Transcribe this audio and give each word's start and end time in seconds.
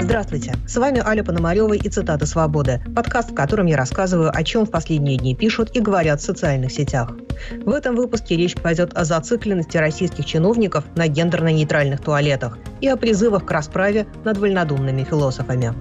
Здравствуйте, 0.00 0.54
с 0.66 0.76
вами 0.76 1.00
Аля 1.06 1.22
Пономарева 1.22 1.74
и 1.74 1.88
«Цитаты 1.88 2.26
свободы», 2.26 2.82
подкаст, 2.96 3.30
в 3.30 3.34
котором 3.34 3.66
я 3.66 3.76
рассказываю, 3.76 4.32
о 4.34 4.42
чем 4.42 4.66
в 4.66 4.70
последние 4.70 5.18
дни 5.18 5.36
пишут 5.36 5.76
и 5.76 5.80
говорят 5.80 6.20
в 6.20 6.24
социальных 6.24 6.72
сетях. 6.72 7.12
В 7.64 7.70
этом 7.70 7.94
выпуске 7.94 8.36
речь 8.36 8.56
пойдет 8.56 8.96
о 8.96 9.04
зацикленности 9.04 9.76
российских 9.76 10.26
чиновников 10.26 10.84
на 10.96 11.06
гендерно-нейтральных 11.06 12.00
туалетах 12.00 12.58
и 12.80 12.88
о 12.88 12.96
призывах 12.96 13.44
к 13.44 13.50
расправе 13.52 14.06
над 14.24 14.38
вольнодумными 14.38 15.04
философами. 15.04 15.72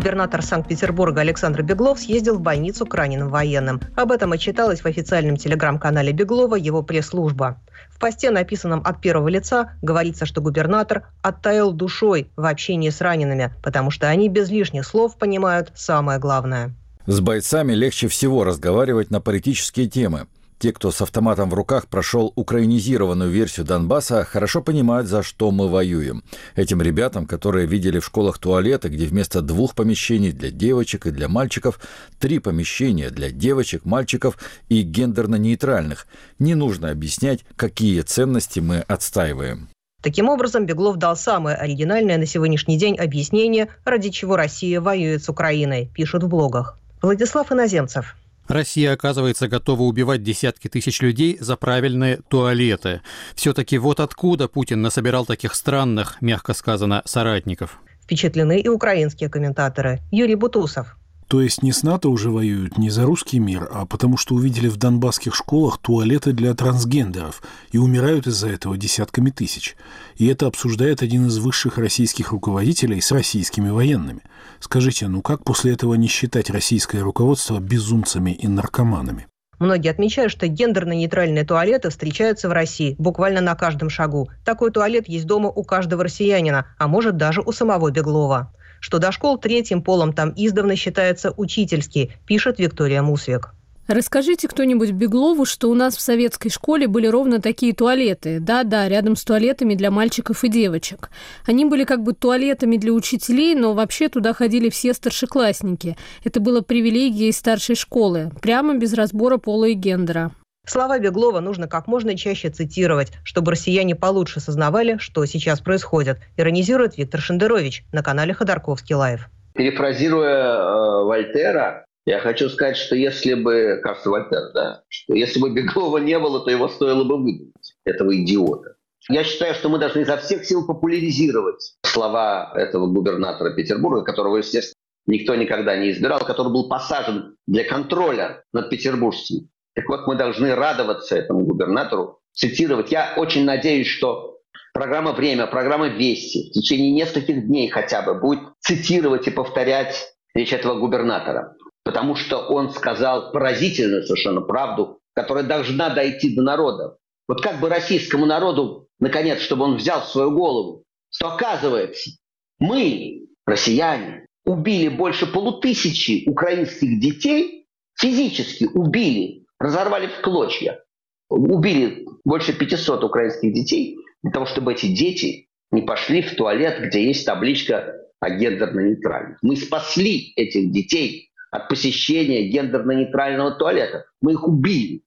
Губернатор 0.00 0.40
Санкт-Петербурга 0.40 1.20
Александр 1.20 1.62
Беглов 1.62 2.00
съездил 2.00 2.38
в 2.38 2.40
больницу 2.40 2.86
к 2.86 2.94
раненым 2.94 3.28
военным. 3.28 3.82
Об 3.96 4.12
этом 4.12 4.32
отчиталась 4.32 4.80
в 4.80 4.86
официальном 4.86 5.36
телеграм-канале 5.36 6.10
Беглова 6.10 6.54
его 6.54 6.82
пресс-служба. 6.82 7.60
В 7.90 7.98
посте, 7.98 8.30
написанном 8.30 8.80
от 8.82 9.02
первого 9.02 9.28
лица, 9.28 9.74
говорится, 9.82 10.24
что 10.24 10.40
губернатор 10.40 11.08
оттаял 11.20 11.74
душой 11.74 12.30
в 12.34 12.46
общении 12.46 12.88
с 12.88 13.02
ранеными, 13.02 13.52
потому 13.62 13.90
что 13.90 14.08
они 14.08 14.30
без 14.30 14.48
лишних 14.48 14.86
слов 14.86 15.18
понимают 15.18 15.70
самое 15.74 16.18
главное. 16.18 16.74
С 17.04 17.20
бойцами 17.20 17.74
легче 17.74 18.08
всего 18.08 18.44
разговаривать 18.44 19.10
на 19.10 19.20
политические 19.20 19.86
темы. 19.86 20.28
Те, 20.60 20.74
кто 20.74 20.90
с 20.90 21.00
автоматом 21.00 21.48
в 21.48 21.54
руках 21.54 21.86
прошел 21.86 22.34
украинизированную 22.36 23.30
версию 23.30 23.64
Донбасса, 23.64 24.24
хорошо 24.24 24.60
понимают, 24.60 25.08
за 25.08 25.22
что 25.22 25.50
мы 25.50 25.68
воюем. 25.68 26.22
Этим 26.54 26.82
ребятам, 26.82 27.24
которые 27.24 27.66
видели 27.66 27.98
в 27.98 28.04
школах 28.04 28.36
туалеты, 28.36 28.90
где 28.90 29.06
вместо 29.06 29.40
двух 29.40 29.74
помещений 29.74 30.32
для 30.32 30.50
девочек 30.50 31.06
и 31.06 31.12
для 31.12 31.28
мальчиков 31.28 31.80
три 32.18 32.40
помещения 32.40 33.08
для 33.08 33.30
девочек, 33.30 33.86
мальчиков 33.86 34.36
и 34.68 34.82
гендерно-нейтральных, 34.82 36.06
не 36.38 36.54
нужно 36.54 36.90
объяснять, 36.90 37.42
какие 37.56 38.02
ценности 38.02 38.60
мы 38.60 38.80
отстаиваем. 38.80 39.70
Таким 40.02 40.28
образом, 40.28 40.66
Беглов 40.66 40.98
дал 40.98 41.16
самое 41.16 41.56
оригинальное 41.56 42.18
на 42.18 42.26
сегодняшний 42.26 42.76
день 42.76 42.98
объяснение, 42.98 43.68
ради 43.86 44.10
чего 44.10 44.36
Россия 44.36 44.82
воюет 44.82 45.24
с 45.24 45.30
Украиной, 45.30 45.90
пишут 45.94 46.22
в 46.22 46.28
блогах. 46.28 46.78
Владислав 47.00 47.50
Иноземцев. 47.50 48.14
Россия, 48.50 48.92
оказывается, 48.92 49.48
готова 49.48 49.82
убивать 49.82 50.22
десятки 50.22 50.68
тысяч 50.68 51.00
людей 51.00 51.38
за 51.40 51.56
правильные 51.56 52.18
туалеты. 52.28 53.00
Все-таки 53.34 53.78
вот 53.78 54.00
откуда 54.00 54.48
Путин 54.48 54.82
насобирал 54.82 55.24
таких 55.24 55.54
странных, 55.54 56.20
мягко 56.20 56.52
сказано, 56.52 57.02
соратников. 57.04 57.80
Впечатлены 58.02 58.60
и 58.60 58.68
украинские 58.68 59.30
комментаторы. 59.30 60.00
Юрий 60.10 60.34
Бутусов. 60.34 60.96
То 61.30 61.40
есть 61.40 61.62
не 61.62 61.70
с 61.70 61.84
НАТО 61.84 62.08
уже 62.08 62.28
воюют 62.28 62.76
не 62.76 62.90
за 62.90 63.04
русский 63.04 63.38
мир, 63.38 63.70
а 63.72 63.86
потому 63.86 64.16
что 64.16 64.34
увидели 64.34 64.66
в 64.66 64.78
донбасских 64.78 65.32
школах 65.32 65.78
туалеты 65.78 66.32
для 66.32 66.54
трансгендеров 66.54 67.40
и 67.70 67.78
умирают 67.78 68.26
из-за 68.26 68.48
этого 68.48 68.76
десятками 68.76 69.30
тысяч. 69.30 69.76
И 70.16 70.26
это 70.26 70.48
обсуждает 70.48 71.02
один 71.02 71.28
из 71.28 71.38
высших 71.38 71.78
российских 71.78 72.32
руководителей 72.32 73.00
с 73.00 73.12
российскими 73.12 73.70
военными. 73.70 74.22
Скажите, 74.58 75.06
ну 75.06 75.22
как 75.22 75.44
после 75.44 75.72
этого 75.72 75.94
не 75.94 76.08
считать 76.08 76.50
российское 76.50 77.00
руководство 77.00 77.60
безумцами 77.60 78.32
и 78.32 78.48
наркоманами? 78.48 79.28
Многие 79.60 79.90
отмечают, 79.92 80.32
что 80.32 80.48
гендерно-нейтральные 80.48 81.44
туалеты 81.44 81.90
встречаются 81.90 82.48
в 82.48 82.52
России 82.52 82.96
буквально 82.98 83.40
на 83.40 83.54
каждом 83.54 83.88
шагу. 83.88 84.28
Такой 84.44 84.72
туалет 84.72 85.06
есть 85.06 85.26
дома 85.26 85.48
у 85.48 85.62
каждого 85.62 86.02
россиянина, 86.02 86.66
а 86.76 86.88
может 86.88 87.16
даже 87.16 87.40
у 87.40 87.52
самого 87.52 87.92
Беглова 87.92 88.52
что 88.80 88.98
до 88.98 89.12
школ 89.12 89.38
третьим 89.38 89.82
полом 89.82 90.12
там 90.12 90.32
издавна 90.36 90.74
считается 90.74 91.32
учительский, 91.36 92.12
пишет 92.26 92.58
Виктория 92.58 93.02
Мусвик. 93.02 93.54
Расскажите 93.90 94.46
кто-нибудь 94.46 94.92
Беглову, 94.92 95.44
что 95.44 95.68
у 95.68 95.74
нас 95.74 95.96
в 95.96 96.00
советской 96.00 96.48
школе 96.48 96.86
были 96.86 97.08
ровно 97.08 97.40
такие 97.40 97.74
туалеты. 97.74 98.38
Да-да, 98.38 98.88
рядом 98.88 99.16
с 99.16 99.24
туалетами 99.24 99.74
для 99.74 99.90
мальчиков 99.90 100.44
и 100.44 100.48
девочек. 100.48 101.10
Они 101.44 101.64
были 101.64 101.82
как 101.82 102.04
бы 102.04 102.12
туалетами 102.12 102.76
для 102.76 102.92
учителей, 102.92 103.56
но 103.56 103.74
вообще 103.74 104.08
туда 104.08 104.32
ходили 104.32 104.68
все 104.68 104.94
старшеклассники. 104.94 105.96
Это 106.22 106.38
было 106.38 106.60
привилегией 106.60 107.32
старшей 107.32 107.74
школы, 107.74 108.30
прямо 108.40 108.76
без 108.76 108.92
разбора 108.92 109.38
пола 109.38 109.64
и 109.64 109.72
гендера. 109.72 110.30
Слова 110.70 111.00
Беглова 111.00 111.40
нужно 111.40 111.66
как 111.66 111.88
можно 111.88 112.16
чаще 112.16 112.48
цитировать, 112.48 113.10
чтобы 113.24 113.50
россияне 113.50 113.96
получше 113.96 114.38
сознавали, 114.38 114.98
что 114.98 115.26
сейчас 115.26 115.60
происходит, 115.60 116.18
иронизирует 116.36 116.96
Виктор 116.96 117.20
Шендерович 117.20 117.82
на 117.92 118.04
канале 118.04 118.34
Ходорковский 118.34 118.94
Live. 118.94 119.28
Перефразируя 119.54 120.58
э, 120.58 121.04
Вольтера, 121.06 121.84
я 122.06 122.20
хочу 122.20 122.48
сказать, 122.48 122.76
что 122.76 122.94
если 122.94 123.34
бы, 123.34 123.80
кажется, 123.82 124.10
Вольтер, 124.10 124.52
да, 124.54 124.82
что 124.86 125.14
если 125.14 125.40
бы 125.40 125.50
Беглова 125.50 125.98
не 125.98 126.16
было, 126.20 126.44
то 126.44 126.52
его 126.52 126.68
стоило 126.68 127.02
бы 127.02 127.16
выгнать, 127.16 127.74
этого 127.84 128.16
идиота. 128.16 128.76
Я 129.08 129.24
считаю, 129.24 129.56
что 129.56 129.70
мы 129.70 129.80
должны 129.80 130.02
изо 130.02 130.18
всех 130.18 130.44
сил 130.44 130.68
популяризировать 130.68 131.74
слова 131.82 132.52
этого 132.54 132.86
губернатора 132.86 133.56
Петербурга, 133.56 134.04
которого, 134.04 134.36
естественно, 134.36 134.76
никто 135.06 135.34
никогда 135.34 135.76
не 135.76 135.90
избирал, 135.90 136.20
который 136.20 136.52
был 136.52 136.68
посажен 136.68 137.34
для 137.48 137.64
контроля 137.64 138.44
над 138.52 138.70
петербуржцами. 138.70 139.48
Так 139.74 139.88
вот, 139.88 140.06
мы 140.06 140.16
должны 140.16 140.54
радоваться 140.54 141.16
этому 141.16 141.44
губернатору, 141.44 142.20
цитировать. 142.32 142.90
Я 142.90 143.14
очень 143.16 143.44
надеюсь, 143.44 143.86
что 143.86 144.38
программа 144.72 145.12
«Время», 145.12 145.46
программа 145.46 145.88
«Вести» 145.88 146.50
в 146.50 146.52
течение 146.52 146.90
нескольких 146.90 147.46
дней 147.46 147.68
хотя 147.68 148.02
бы 148.02 148.14
будет 148.14 148.40
цитировать 148.60 149.26
и 149.28 149.30
повторять 149.30 150.14
речь 150.34 150.52
этого 150.52 150.78
губернатора. 150.78 151.56
Потому 151.84 152.14
что 152.14 152.38
он 152.38 152.70
сказал 152.70 153.32
поразительную 153.32 154.02
совершенно 154.04 154.40
правду, 154.40 155.00
которая 155.14 155.44
должна 155.44 155.90
дойти 155.90 156.34
до 156.34 156.42
народа. 156.42 156.96
Вот 157.26 157.42
как 157.42 157.60
бы 157.60 157.68
российскому 157.68 158.26
народу, 158.26 158.88
наконец, 158.98 159.40
чтобы 159.40 159.64
он 159.64 159.76
взял 159.76 160.02
свою 160.02 160.32
голову, 160.32 160.84
что 161.10 161.32
оказывается, 161.32 162.10
мы, 162.58 163.26
россияне, 163.46 164.26
убили 164.44 164.88
больше 164.88 165.26
полутысячи 165.26 166.28
украинских 166.28 167.00
детей, 167.00 167.66
физически 167.96 168.64
убили 168.64 169.39
разорвали 169.60 170.08
в 170.08 170.20
клочья, 170.22 170.82
убили 171.28 172.06
больше 172.24 172.52
500 172.52 173.04
украинских 173.04 173.52
детей 173.52 173.98
для 174.22 174.32
того, 174.32 174.46
чтобы 174.46 174.72
эти 174.72 174.86
дети 174.86 175.48
не 175.70 175.82
пошли 175.82 176.22
в 176.22 176.34
туалет, 176.34 176.80
где 176.80 177.06
есть 177.06 177.24
табличка 177.24 177.94
о 178.18 178.30
гендерно-нейтральных. 178.30 179.38
Мы 179.42 179.56
спасли 179.56 180.32
этих 180.34 180.72
детей 180.72 181.30
от 181.50 181.68
посещения 181.68 182.50
гендерно-нейтрального 182.50 183.52
туалета. 183.52 184.06
Мы 184.20 184.32
их 184.32 184.46
убили. 184.46 185.02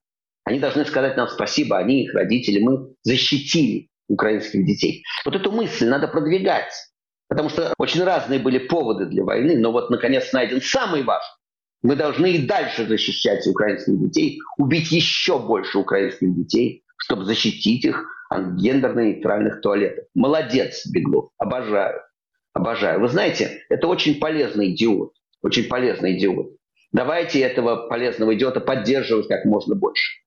Они 0.45 0.59
должны 0.59 0.85
сказать 0.85 1.15
нам 1.17 1.27
спасибо, 1.27 1.77
они, 1.77 2.03
их 2.03 2.13
родители, 2.13 2.59
мы 2.59 2.93
защитили 3.03 3.89
украинских 4.09 4.65
детей. 4.65 5.03
Вот 5.25 5.35
эту 5.35 5.51
мысль 5.51 5.87
надо 5.87 6.07
продвигать. 6.07 6.73
Потому 7.29 7.49
что 7.49 7.73
очень 7.77 8.03
разные 8.03 8.39
были 8.39 8.59
поводы 8.59 9.05
для 9.05 9.23
войны, 9.23 9.57
но 9.57 9.71
вот, 9.71 9.89
наконец, 9.89 10.31
найден 10.33 10.61
самый 10.61 11.03
важный. 11.03 11.35
Мы 11.83 11.97
должны 11.97 12.31
и 12.31 12.45
дальше 12.47 12.87
защищать 12.87 13.45
украинских 13.45 13.99
детей, 13.99 14.39
убить 14.57 14.91
еще 14.91 15.37
больше 15.37 15.77
украинских 15.77 16.33
детей, 16.33 16.85
чтобы 16.97 17.25
защитить 17.25 17.83
их 17.83 18.05
от 18.29 18.53
гендерно-нейтральных 18.55 19.59
туалетов. 19.61 20.05
Молодец, 20.15 20.87
Беглов, 20.87 21.29
обожаю, 21.37 21.99
обожаю. 22.53 23.01
Вы 23.01 23.09
знаете, 23.09 23.63
это 23.69 23.87
очень 23.87 24.15
полезный 24.19 24.73
идиот, 24.73 25.11
очень 25.41 25.65
полезный 25.65 26.17
идиот. 26.17 26.53
Давайте 26.93 27.41
этого 27.41 27.87
полезного 27.89 28.33
идиота 28.33 28.61
поддерживать 28.61 29.27
как 29.27 29.43
можно 29.43 29.75
больше. 29.75 30.21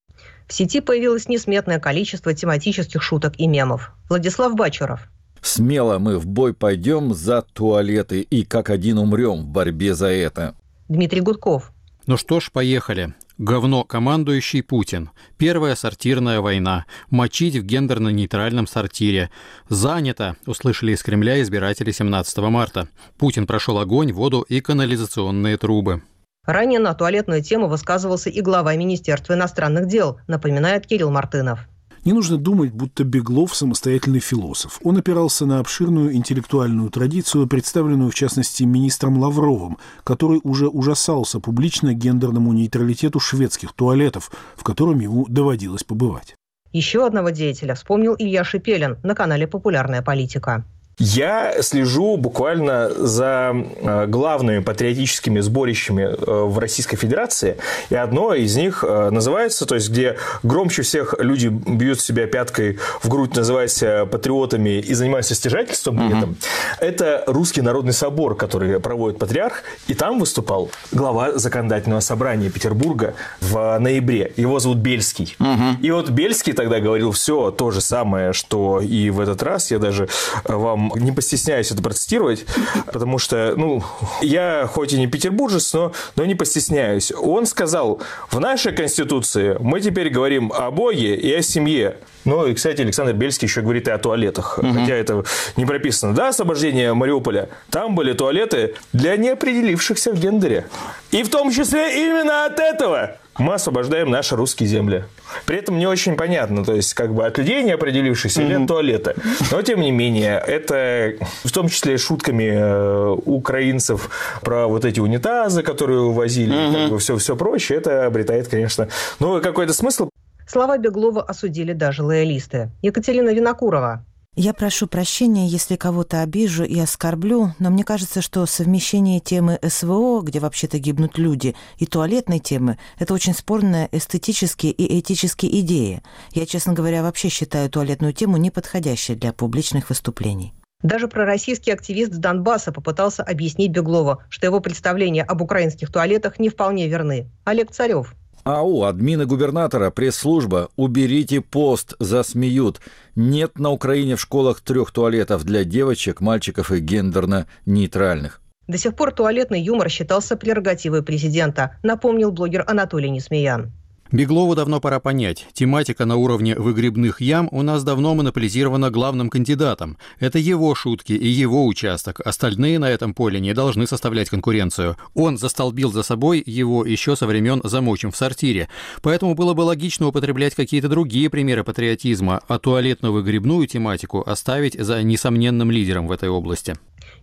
В 0.47 0.53
сети 0.53 0.81
появилось 0.81 1.29
несметное 1.29 1.81
количество 1.81 2.35
тематических 2.35 3.03
шуток 3.03 3.33
и 3.39 3.47
мемов. 3.47 3.93
Владислав 4.11 4.55
Бачуров. 4.55 5.09
Смело 5.41 5.99
мы 5.99 6.19
в 6.19 6.27
бой 6.27 6.53
пойдем 6.55 7.15
за 7.15 7.41
туалеты 7.41 8.21
и 8.21 8.45
как 8.45 8.69
один 8.69 8.99
умрем 8.99 9.43
в 9.43 9.47
борьбе 9.47 9.95
за 9.95 10.09
это. 10.09 10.55
Дмитрий 10.89 11.21
Гудков. 11.21 11.73
Ну 12.07 12.17
что 12.17 12.39
ж, 12.39 12.51
поехали. 12.53 13.15
Говно 13.39 13.85
командующий 13.85 14.63
Путин. 14.63 15.11
Первая 15.37 15.75
сортирная 15.75 16.41
война. 16.41 16.87
Мочить 17.11 17.57
в 17.57 17.65
гендерно-нейтральном 17.65 18.67
сортире. 18.67 19.31
Занято, 19.69 20.37
услышали 20.47 20.93
из 20.93 21.03
Кремля 21.03 21.43
избиратели 21.43 21.91
17 21.91 22.39
марта. 22.39 22.89
Путин 23.19 23.47
прошел 23.47 23.79
огонь, 23.79 24.13
воду 24.13 24.43
и 24.43 24.61
канализационные 24.61 25.59
трубы. 25.59 26.03
Ранее 26.47 26.79
на 26.79 26.95
туалетную 26.95 27.43
тему 27.43 27.67
высказывался 27.67 28.31
и 28.31 28.41
глава 28.41 28.75
Министерства 28.77 29.35
иностранных 29.35 29.89
дел, 29.89 30.21
напоминает 30.29 30.87
Кирилл 30.87 31.11
Мартынов. 31.11 31.69
Не 32.07 32.13
нужно 32.13 32.37
думать, 32.37 32.71
будто 32.73 33.03
Беглов– 33.03 33.53
самостоятельный 33.57 34.21
философ. 34.21 34.79
Он 34.85 34.97
опирался 34.97 35.45
на 35.45 35.59
обширную 35.59 36.15
интеллектуальную 36.15 36.89
традицию, 36.89 37.49
представленную, 37.49 38.13
в 38.13 38.15
частности, 38.15 38.63
министром 38.63 39.19
Лавровым, 39.19 39.77
который 40.05 40.41
уже 40.45 40.69
ужасался 40.69 41.41
публично 41.41 41.95
гендерному 41.95 42.53
нейтралитету 42.53 43.19
шведских 43.19 43.73
туалетов, 43.73 44.31
в 44.55 44.63
котором 44.63 45.01
ему 45.01 45.27
доводилось 45.29 45.83
побывать. 45.83 46.37
Еще 46.71 47.05
одного 47.05 47.31
деятеля 47.31 47.75
вспомнил 47.75 48.15
Илья 48.17 48.45
Шипелин 48.45 48.99
на 49.03 49.17
канале 49.17 49.49
«Популярная 49.49 50.03
политика». 50.03 50.65
Я 50.99 51.63
слежу 51.63 52.17
буквально 52.17 52.89
за 52.89 53.53
э, 53.55 54.07
главными 54.07 54.61
патриотическими 54.61 55.41
сборищами 55.41 56.05
э, 56.05 56.45
в 56.47 56.59
Российской 56.59 56.97
Федерации, 56.97 57.59
и 57.91 57.95
одно 57.95 58.33
из 58.33 58.57
них 58.57 58.83
э, 58.83 59.11
называется, 59.11 59.67
то 59.67 59.75
есть 59.75 59.91
где 59.91 60.17
громче 60.43 60.81
всех 60.81 61.15
люди 61.19 61.49
бьют 61.49 62.01
себя 62.01 62.27
пяткой 62.27 62.79
в 63.03 63.11
грудь, 63.11 63.37
называясь 63.37 63.79
патриотами 64.11 64.79
и 64.79 64.95
занимаются 64.95 65.35
стяжательством 65.35 65.99
при 65.99 66.17
этом, 66.17 66.37
это 66.81 67.25
Русский 67.27 67.61
народный 67.61 67.93
собор, 67.93 68.35
который 68.35 68.81
проводит 68.81 69.19
патриарх, 69.19 69.65
и 69.89 69.95
там 69.95 70.19
выступал 70.19 70.71
глава 70.93 71.37
законодательного 71.37 72.01
собрания 72.01 72.49
Петербурга 72.49 73.13
в 73.43 73.79
ноябре. 73.79 74.33
Его 74.37 74.61
зовут 74.61 74.79
Бельский. 74.79 75.37
Угу. 75.41 75.83
И 75.83 75.91
вот 75.91 76.09
Бельский 76.09 76.55
тогда 76.55 76.81
говорил 76.81 77.13
все 77.13 77.51
то 77.51 77.71
же 77.71 77.83
самое, 77.83 78.33
что 78.33 78.81
и 78.81 79.11
в 79.11 79.21
этот 79.21 79.43
раз. 79.43 79.71
Я 79.71 79.79
даже 79.79 80.09
вам 80.45 80.86
не 80.95 81.13
постесняюсь 81.13 81.71
это 81.71 81.83
процитировать, 81.83 82.45
потому 82.93 83.19
что, 83.19 83.55
ну, 83.57 83.83
я 84.23 84.69
хоть 84.71 84.93
и 84.93 84.99
не 84.99 85.07
петербуржец, 85.07 85.73
но, 85.73 85.93
но 86.17 86.25
не 86.25 86.35
постесняюсь. 86.35 87.13
Он 87.13 87.47
сказал, 87.47 88.01
в 88.31 88.39
нашей 88.41 88.73
Конституции 88.73 89.57
мы 89.61 89.81
теперь 89.81 90.11
говорим 90.11 90.53
о 90.53 90.71
Боге 90.71 91.15
и 91.17 91.33
о 91.35 91.43
семье. 91.43 91.97
Ну, 92.25 92.47
и, 92.47 92.55
кстати, 92.55 92.81
Александр 92.81 93.13
Бельский 93.13 93.47
еще 93.47 93.61
говорит 93.61 93.87
и 93.87 93.91
о 93.91 93.99
туалетах, 93.99 94.59
угу. 94.59 94.73
хотя 94.73 94.95
это 94.95 95.25
не 95.57 95.65
прописано. 95.65 96.13
Да, 96.13 96.29
освобождение 96.29 96.93
Мариуполя, 96.93 97.49
там 97.71 97.95
были 97.95 98.13
туалеты 98.13 98.75
для 98.93 99.17
неопределившихся 99.17 100.13
в 100.13 100.19
гендере. 100.19 100.67
И 101.13 101.23
в 101.23 101.29
том 101.29 101.53
числе 101.53 102.05
именно 102.05 102.47
от 102.47 102.59
этого 102.59 103.17
мы 103.39 103.55
освобождаем 103.55 104.11
наши 104.11 104.37
русские 104.37 104.69
земли. 104.69 105.05
При 105.45 105.59
этом 105.59 105.79
не 105.79 105.87
очень 105.87 106.17
понятно, 106.17 106.65
то 106.65 106.75
есть 106.75 106.95
как 106.95 107.15
бы 107.15 107.27
от 107.27 107.39
людей 107.39 107.63
не 107.63 107.73
определившихся 107.73 108.43
mm-hmm. 108.43 108.47
или 108.47 108.63
от 108.63 108.69
туалета. 108.69 109.15
Но 109.51 109.63
тем 109.63 109.81
не 109.81 109.91
менее, 109.91 110.43
это 110.47 111.15
в 111.45 111.53
том 111.53 111.69
числе 111.69 111.99
шутками 111.99 112.51
э, 112.53 113.17
украинцев 113.25 114.11
про 114.43 114.67
вот 114.67 114.85
эти 114.85 115.01
унитазы, 115.01 115.63
которые 115.63 116.01
увозили, 116.01 116.55
mm-hmm. 116.55 116.83
как 116.83 116.91
бы 116.91 116.99
все, 116.99 117.17
все 117.17 117.37
прочее, 117.37 117.79
это 117.79 118.07
обретает, 118.07 118.49
конечно, 118.49 118.89
ну, 119.21 119.41
какой-то 119.41 119.73
смысл. 119.73 120.11
Слова 120.47 120.79
Беглова 120.79 121.23
осудили 121.23 121.73
даже 121.73 122.05
лоялисты. 122.05 122.71
Екатерина 122.81 123.31
Винокурова. 123.31 124.05
Я 124.39 124.53
прошу 124.53 124.87
прощения, 124.87 125.49
если 125.49 125.77
кого-то 125.77 126.21
обижу 126.21 126.63
и 126.63 126.79
оскорблю, 126.79 127.55
но 127.59 127.71
мне 127.71 127.85
кажется, 127.85 128.21
что 128.21 128.45
совмещение 128.45 129.19
темы 129.19 129.59
СВО, 129.67 130.21
где 130.21 130.41
вообще-то 130.41 130.79
гибнут 130.79 131.17
люди, 131.17 131.57
и 131.79 131.87
туалетной 131.87 132.39
темы– 132.39 132.77
это 132.99 133.15
очень 133.15 133.33
спорная 133.33 133.89
эстетические 133.93 134.73
и 134.73 135.01
этические 135.01 135.61
идеи. 135.61 136.03
Я, 136.33 136.45
честно 136.45 136.75
говоря, 136.75 137.03
вообще 137.03 137.31
считаю 137.31 137.71
туалетную 137.71 138.13
тему 138.13 138.37
неподходящей 138.37 139.15
для 139.15 139.33
публичных 139.33 139.89
выступлений. 139.89 140.53
Даже 140.83 141.09
пророссийский 141.09 141.73
активист 141.73 142.13
с 142.13 142.19
Донбасса 142.19 142.73
попытался 142.73 143.23
объяснить 143.23 143.71
Беглова, 143.71 144.23
что 144.29 144.45
его 144.45 144.61
представления 144.61 145.23
об 145.23 145.41
украинских 145.41 145.91
туалетах 145.91 146.39
не 146.39 146.51
вполне 146.51 146.89
верны. 146.89 147.31
Олег 147.45 147.71
Царев. 147.71 148.15
АУ, 148.47 148.85
админы 148.85 149.27
губернатора, 149.27 149.91
пресс-служба, 149.91 150.69
уберите 150.77 151.41
пост, 151.41 151.95
засмеют. 151.99 152.81
Нет 153.17 153.59
на 153.59 153.71
Украине 153.71 154.15
в 154.15 154.21
школах 154.21 154.61
трех 154.61 154.93
туалетов 154.93 155.43
для 155.43 155.65
девочек, 155.65 156.21
мальчиков 156.21 156.71
и 156.71 156.79
гендерно-нейтральных. 156.79 158.41
До 158.69 158.79
сих 158.79 158.95
пор 158.95 159.11
туалетный 159.11 159.61
юмор 159.61 159.91
считался 159.91 160.37
прерогативой 160.37 161.03
президента, 161.03 161.77
напомнил 161.83 162.31
блогер 162.31 162.63
Анатолий 162.69 163.11
Несмеян. 163.11 163.73
Беглову 164.13 164.55
давно 164.55 164.81
пора 164.81 165.01
понять, 165.01 165.47
тематика 165.53 166.05
на 166.05 166.17
уровне 166.17 166.55
выгребных 166.55 167.21
ям 167.21 167.49
у 167.51 167.63
нас 167.63 167.83
давно 167.83 168.15
монополизирована 168.15 168.91
главным 168.91 169.31
кандидатом. 169.31 169.99
Это 170.21 170.39
его 170.39 170.75
шутки 170.77 171.13
и 171.13 171.27
его 171.27 171.67
участок. 171.67 172.21
Остальные 172.25 172.79
на 172.79 172.89
этом 172.89 173.15
поле 173.15 173.41
не 173.41 173.53
должны 173.53 173.87
составлять 173.87 174.31
конкуренцию. 174.31 174.97
Он 175.15 175.39
застолбил 175.39 175.93
за 175.93 176.05
собой 176.05 176.43
его 176.47 176.85
еще 176.85 177.17
со 177.17 177.27
времен 177.27 177.61
замочим 177.65 178.13
в 178.13 178.17
сортире. 178.17 178.69
Поэтому 179.03 179.35
было 179.35 179.55
бы 179.55 179.63
логично 179.63 180.07
употреблять 180.07 180.55
какие-то 180.55 180.89
другие 180.89 181.29
примеры 181.29 181.65
патриотизма, 181.65 182.43
а 182.47 182.59
туалетно-выгребную 182.59 183.67
тематику 183.67 184.23
оставить 184.25 184.79
за 184.79 185.03
несомненным 185.03 185.71
лидером 185.71 186.07
в 186.07 186.13
этой 186.13 186.29
области. 186.29 186.77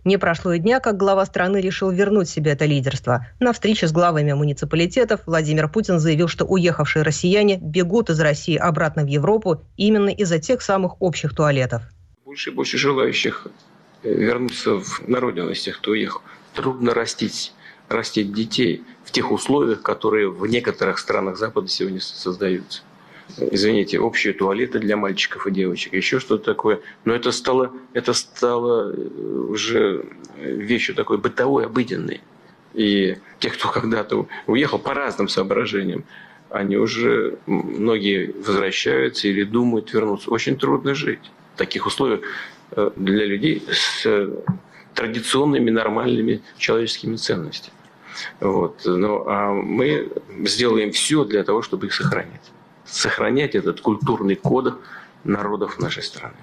Не 0.04 0.18
прошло 0.18 0.52
и 0.52 0.58
дня, 0.58 0.80
как 0.80 0.98
глава 0.98 1.24
страны 1.24 1.62
решил 1.62 1.90
вернуть 1.90 2.28
себе 2.28 2.52
это 2.52 2.66
лидерство. 2.66 3.26
На 3.40 3.54
встрече 3.54 3.88
с 3.88 3.92
главами 3.92 4.34
муниципалитетов 4.34 5.20
Владимир 5.24 5.66
Путин 5.70 5.98
заявил, 5.98 6.28
что 6.28 6.44
уехавшие 6.44 7.02
россияне 7.02 7.56
бегут 7.56 8.10
из 8.10 8.20
России 8.20 8.56
обратно 8.56 9.04
в 9.04 9.06
Европу 9.06 9.62
именно 9.78 10.10
из-за 10.10 10.38
тех 10.38 10.60
самых 10.60 11.00
общих 11.00 11.34
туалетов. 11.34 11.84
Больше 12.26 12.50
и 12.50 12.52
больше 12.52 12.76
желающих 12.76 13.46
э, 14.02 14.12
вернуться 14.12 14.78
в, 14.78 15.08
на 15.08 15.20
родину 15.20 15.50
из 15.50 15.62
тех, 15.62 15.78
кто 15.78 15.92
уехал. 15.92 16.20
Трудно 16.52 16.92
растить, 16.92 17.54
растить 17.88 18.30
детей 18.34 18.82
в 19.04 19.10
тех 19.10 19.32
условиях, 19.32 19.80
которые 19.80 20.30
в 20.30 20.46
некоторых 20.46 20.98
странах 20.98 21.38
Запада 21.38 21.68
сегодня 21.68 22.00
создаются 22.00 22.82
извините, 23.38 23.98
общие 23.98 24.32
туалеты 24.32 24.78
для 24.78 24.96
мальчиков 24.96 25.46
и 25.46 25.50
девочек, 25.50 25.94
еще 25.94 26.18
что-то 26.18 26.44
такое. 26.44 26.80
Но 27.04 27.14
это 27.14 27.32
стало, 27.32 27.72
это 27.92 28.12
стало 28.12 28.92
э, 28.92 28.96
уже 29.48 30.06
вещью 30.38 30.94
такой 30.94 31.18
бытовой, 31.18 31.66
обыденной. 31.66 32.20
И 32.74 33.16
те, 33.38 33.50
кто 33.50 33.68
когда-то 33.68 34.26
уехал 34.46 34.78
по 34.78 34.94
разным 34.94 35.28
соображениям, 35.28 36.04
они 36.50 36.76
уже, 36.76 37.38
многие 37.46 38.32
возвращаются 38.32 39.28
или 39.28 39.42
думают 39.44 39.92
вернуться. 39.92 40.30
Очень 40.30 40.56
трудно 40.56 40.94
жить 40.94 41.30
в 41.54 41.58
таких 41.58 41.86
условиях 41.86 42.20
э, 42.72 42.90
для 42.96 43.26
людей 43.26 43.64
с 43.70 44.06
э, 44.06 44.30
традиционными 44.94 45.70
нормальными 45.70 46.42
человеческими 46.58 47.16
ценностями. 47.16 47.74
Вот. 48.38 48.82
Ну, 48.84 49.24
а 49.26 49.52
мы 49.52 50.08
сделаем 50.44 50.92
все 50.92 51.24
для 51.24 51.42
того, 51.42 51.62
чтобы 51.62 51.86
их 51.86 51.94
сохранить 51.94 52.53
сохранять 52.94 53.54
этот 53.54 53.80
культурный 53.80 54.36
код 54.36 54.80
народов 55.24 55.78
нашей 55.78 56.02
страны. 56.02 56.34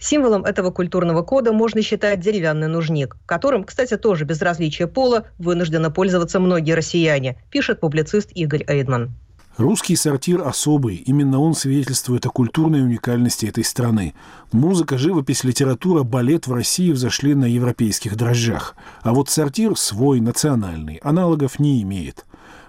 Символом 0.00 0.44
этого 0.44 0.70
культурного 0.70 1.22
кода 1.22 1.52
можно 1.52 1.82
считать 1.82 2.20
деревянный 2.20 2.68
нужник, 2.68 3.16
которым, 3.26 3.64
кстати, 3.64 3.96
тоже 3.96 4.24
без 4.24 4.40
различия 4.40 4.86
пола 4.86 5.26
вынуждены 5.38 5.90
пользоваться 5.90 6.38
многие 6.38 6.72
россияне, 6.72 7.42
пишет 7.50 7.80
публицист 7.80 8.30
Игорь 8.32 8.64
Эйдман. 8.68 9.10
Русский 9.56 9.96
сортир 9.96 10.46
особый, 10.46 10.94
именно 10.94 11.40
он 11.40 11.52
свидетельствует 11.52 12.24
о 12.26 12.30
культурной 12.30 12.80
уникальности 12.80 13.46
этой 13.46 13.64
страны. 13.64 14.14
Музыка, 14.52 14.96
живопись, 14.98 15.42
литература, 15.42 16.04
балет 16.04 16.46
в 16.46 16.52
России 16.52 16.92
взошли 16.92 17.34
на 17.34 17.46
европейских 17.46 18.16
дрожжах. 18.16 18.76
А 19.02 19.12
вот 19.12 19.30
сортир 19.30 19.76
свой, 19.76 20.20
национальный, 20.20 21.00
аналогов 21.02 21.58
не 21.58 21.82
имеет. 21.82 22.24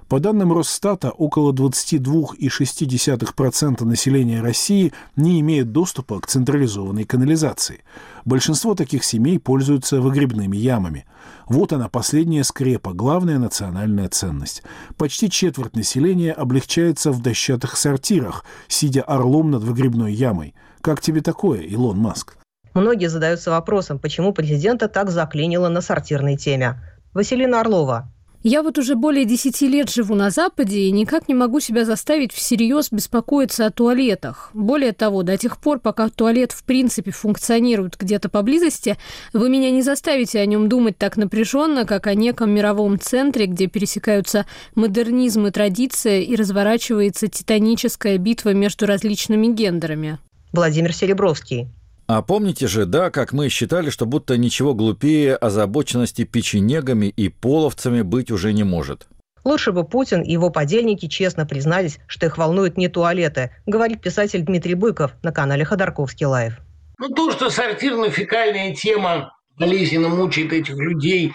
По 0.09 0.19
данным 0.19 0.51
Росстата, 0.53 1.11
около 1.11 1.53
22,6% 1.53 3.85
населения 3.85 4.41
России 4.41 4.91
не 5.15 5.39
имеет 5.39 5.71
доступа 5.71 6.19
к 6.19 6.25
централизованной 6.25 7.03
канализации. 7.03 7.83
Большинство 8.25 8.73
таких 8.73 9.03
семей 9.03 9.37
пользуются 9.37 10.01
выгребными 10.01 10.57
ямами. 10.57 11.05
Вот 11.47 11.73
она, 11.73 11.89
последняя 11.89 12.43
скрепа, 12.43 12.93
главная 12.93 13.37
национальная 13.37 14.09
ценность. 14.09 14.63
Почти 14.97 15.29
четверть 15.29 15.75
населения 15.75 16.33
облегчается 16.33 17.11
в 17.11 17.21
дощатых 17.21 17.77
сортирах, 17.77 18.45
сидя 18.67 19.03
орлом 19.03 19.51
над 19.51 19.61
выгребной 19.61 20.11
ямой. 20.11 20.55
Как 20.81 21.01
тебе 21.01 21.21
такое, 21.21 21.61
Илон 21.61 21.99
Маск? 21.99 22.35
Многие 22.73 23.09
задаются 23.09 23.51
вопросом, 23.51 23.99
почему 23.99 24.33
президента 24.33 24.87
так 24.87 25.11
заклинило 25.11 25.69
на 25.69 25.81
сортирной 25.81 26.35
теме. 26.35 26.81
Василина 27.13 27.61
Орлова, 27.61 28.11
я 28.43 28.63
вот 28.63 28.77
уже 28.77 28.95
более 28.95 29.25
десяти 29.25 29.67
лет 29.67 29.89
живу 29.89 30.15
на 30.15 30.29
Западе 30.29 30.79
и 30.79 30.91
никак 30.91 31.27
не 31.27 31.35
могу 31.35 31.59
себя 31.59 31.83
заставить 31.83 32.31
всерьез 32.31 32.91
беспокоиться 32.91 33.65
о 33.65 33.71
туалетах. 33.71 34.51
Более 34.53 34.93
того, 34.93 35.23
до 35.23 35.37
тех 35.37 35.57
пор, 35.57 35.79
пока 35.79 36.07
туалет 36.09 36.51
в 36.51 36.63
принципе 36.63 37.11
функционирует 37.11 37.97
где-то 37.97 38.29
поблизости, 38.29 38.97
вы 39.33 39.49
меня 39.49 39.71
не 39.71 39.81
заставите 39.81 40.39
о 40.39 40.45
нем 40.45 40.69
думать 40.69 40.97
так 40.97 41.17
напряженно, 41.17 41.85
как 41.85 42.07
о 42.07 42.15
неком 42.15 42.51
мировом 42.51 42.99
центре, 42.99 43.45
где 43.45 43.67
пересекаются 43.67 44.45
модернизм 44.75 45.47
и 45.47 45.51
традиция 45.51 46.21
и 46.21 46.35
разворачивается 46.35 47.27
титаническая 47.27 48.17
битва 48.17 48.53
между 48.53 48.85
различными 48.85 49.47
гендерами. 49.47 50.19
Владимир 50.51 50.93
Серебровский, 50.93 51.67
а 52.09 52.23
помните 52.23 52.65
же, 52.65 52.87
да, 52.87 53.11
как 53.11 53.33
мы 53.33 53.49
считали, 53.49 53.91
что 53.91 54.07
будто 54.07 54.35
ничего 54.35 54.73
глупее 54.73 55.35
озабоченности 55.35 56.23
печенегами 56.23 57.05
и 57.05 57.29
половцами 57.29 58.01
быть 58.01 58.31
уже 58.31 58.51
не 58.51 58.63
может. 58.63 59.07
Лучше 59.43 59.71
бы 59.71 59.83
Путин 59.83 60.23
и 60.23 60.31
его 60.31 60.49
подельники 60.49 61.05
честно 61.05 61.45
признались, 61.45 61.99
что 62.07 62.25
их 62.25 62.39
волнуют 62.39 62.77
не 62.77 62.87
туалеты, 62.87 63.51
говорит 63.67 64.01
писатель 64.01 64.41
Дмитрий 64.41 64.73
Быков 64.73 65.11
на 65.21 65.31
канале 65.31 65.63
Ходорковский 65.63 66.25
Лайв. 66.25 66.57
Ну, 66.97 67.09
то, 67.09 67.31
что 67.31 67.51
сортирно-фекальная 67.51 68.73
тема 68.73 69.31
болезненно 69.59 70.09
мучает 70.09 70.51
этих 70.51 70.77
людей, 70.77 71.33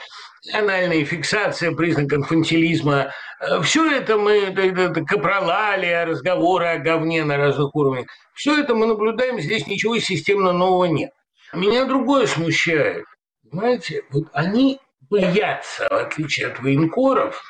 анальная 0.52 1.04
фиксация, 1.04 1.70
признак 1.70 2.12
инфантилизма. 2.12 3.12
Э, 3.46 3.60
Все 3.62 3.90
это 3.90 4.16
мы, 4.16 4.32
это 4.32 5.04
капролалия, 5.04 6.04
разговоры 6.04 6.66
о 6.66 6.78
говне 6.78 7.24
на 7.24 7.36
разных 7.36 7.74
уровнях. 7.74 8.06
Все 8.34 8.58
это 8.58 8.74
мы 8.74 8.86
наблюдаем, 8.86 9.40
здесь 9.40 9.66
ничего 9.66 9.98
системно 9.98 10.52
нового 10.52 10.86
нет. 10.86 11.10
Меня 11.52 11.84
другое 11.84 12.26
смущает. 12.26 13.04
Понимаете, 13.48 14.02
вот 14.10 14.24
они 14.32 14.80
боятся, 15.10 15.86
в 15.88 15.94
отличие 15.94 16.48
от 16.48 16.60
военкоров, 16.60 17.40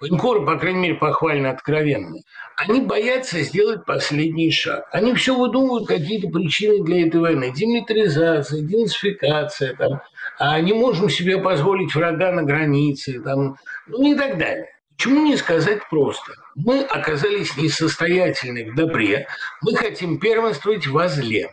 военкоры, 0.00 0.44
по 0.44 0.58
крайней 0.58 0.80
мере, 0.80 0.94
похвально 0.94 1.50
откровенны, 1.50 2.22
они 2.56 2.82
боятся 2.82 3.40
сделать 3.40 3.86
последний 3.86 4.50
шаг. 4.50 4.86
Они 4.92 5.14
все 5.14 5.34
выдумывают 5.34 5.88
какие-то 5.88 6.28
причины 6.28 6.84
для 6.84 7.06
этой 7.06 7.20
войны. 7.20 7.52
Демилитаризация, 7.52 8.60
денацификация, 8.60 9.74
там, 9.76 10.02
а 10.38 10.60
не 10.60 10.74
можем 10.74 11.08
себе 11.08 11.38
позволить 11.38 11.94
врага 11.94 12.32
на 12.32 12.42
границе, 12.42 13.20
там, 13.20 13.56
ну 13.86 14.12
и 14.12 14.14
так 14.14 14.36
далее. 14.36 14.68
Почему 14.96 15.26
не 15.26 15.36
сказать 15.36 15.80
просто? 15.90 16.32
Мы 16.54 16.82
оказались 16.82 17.56
несостоятельны 17.56 18.70
в 18.70 18.74
добре, 18.74 19.26
мы 19.62 19.74
хотим 19.76 20.18
первенствовать 20.18 20.86
во 20.86 21.08
зле. 21.08 21.50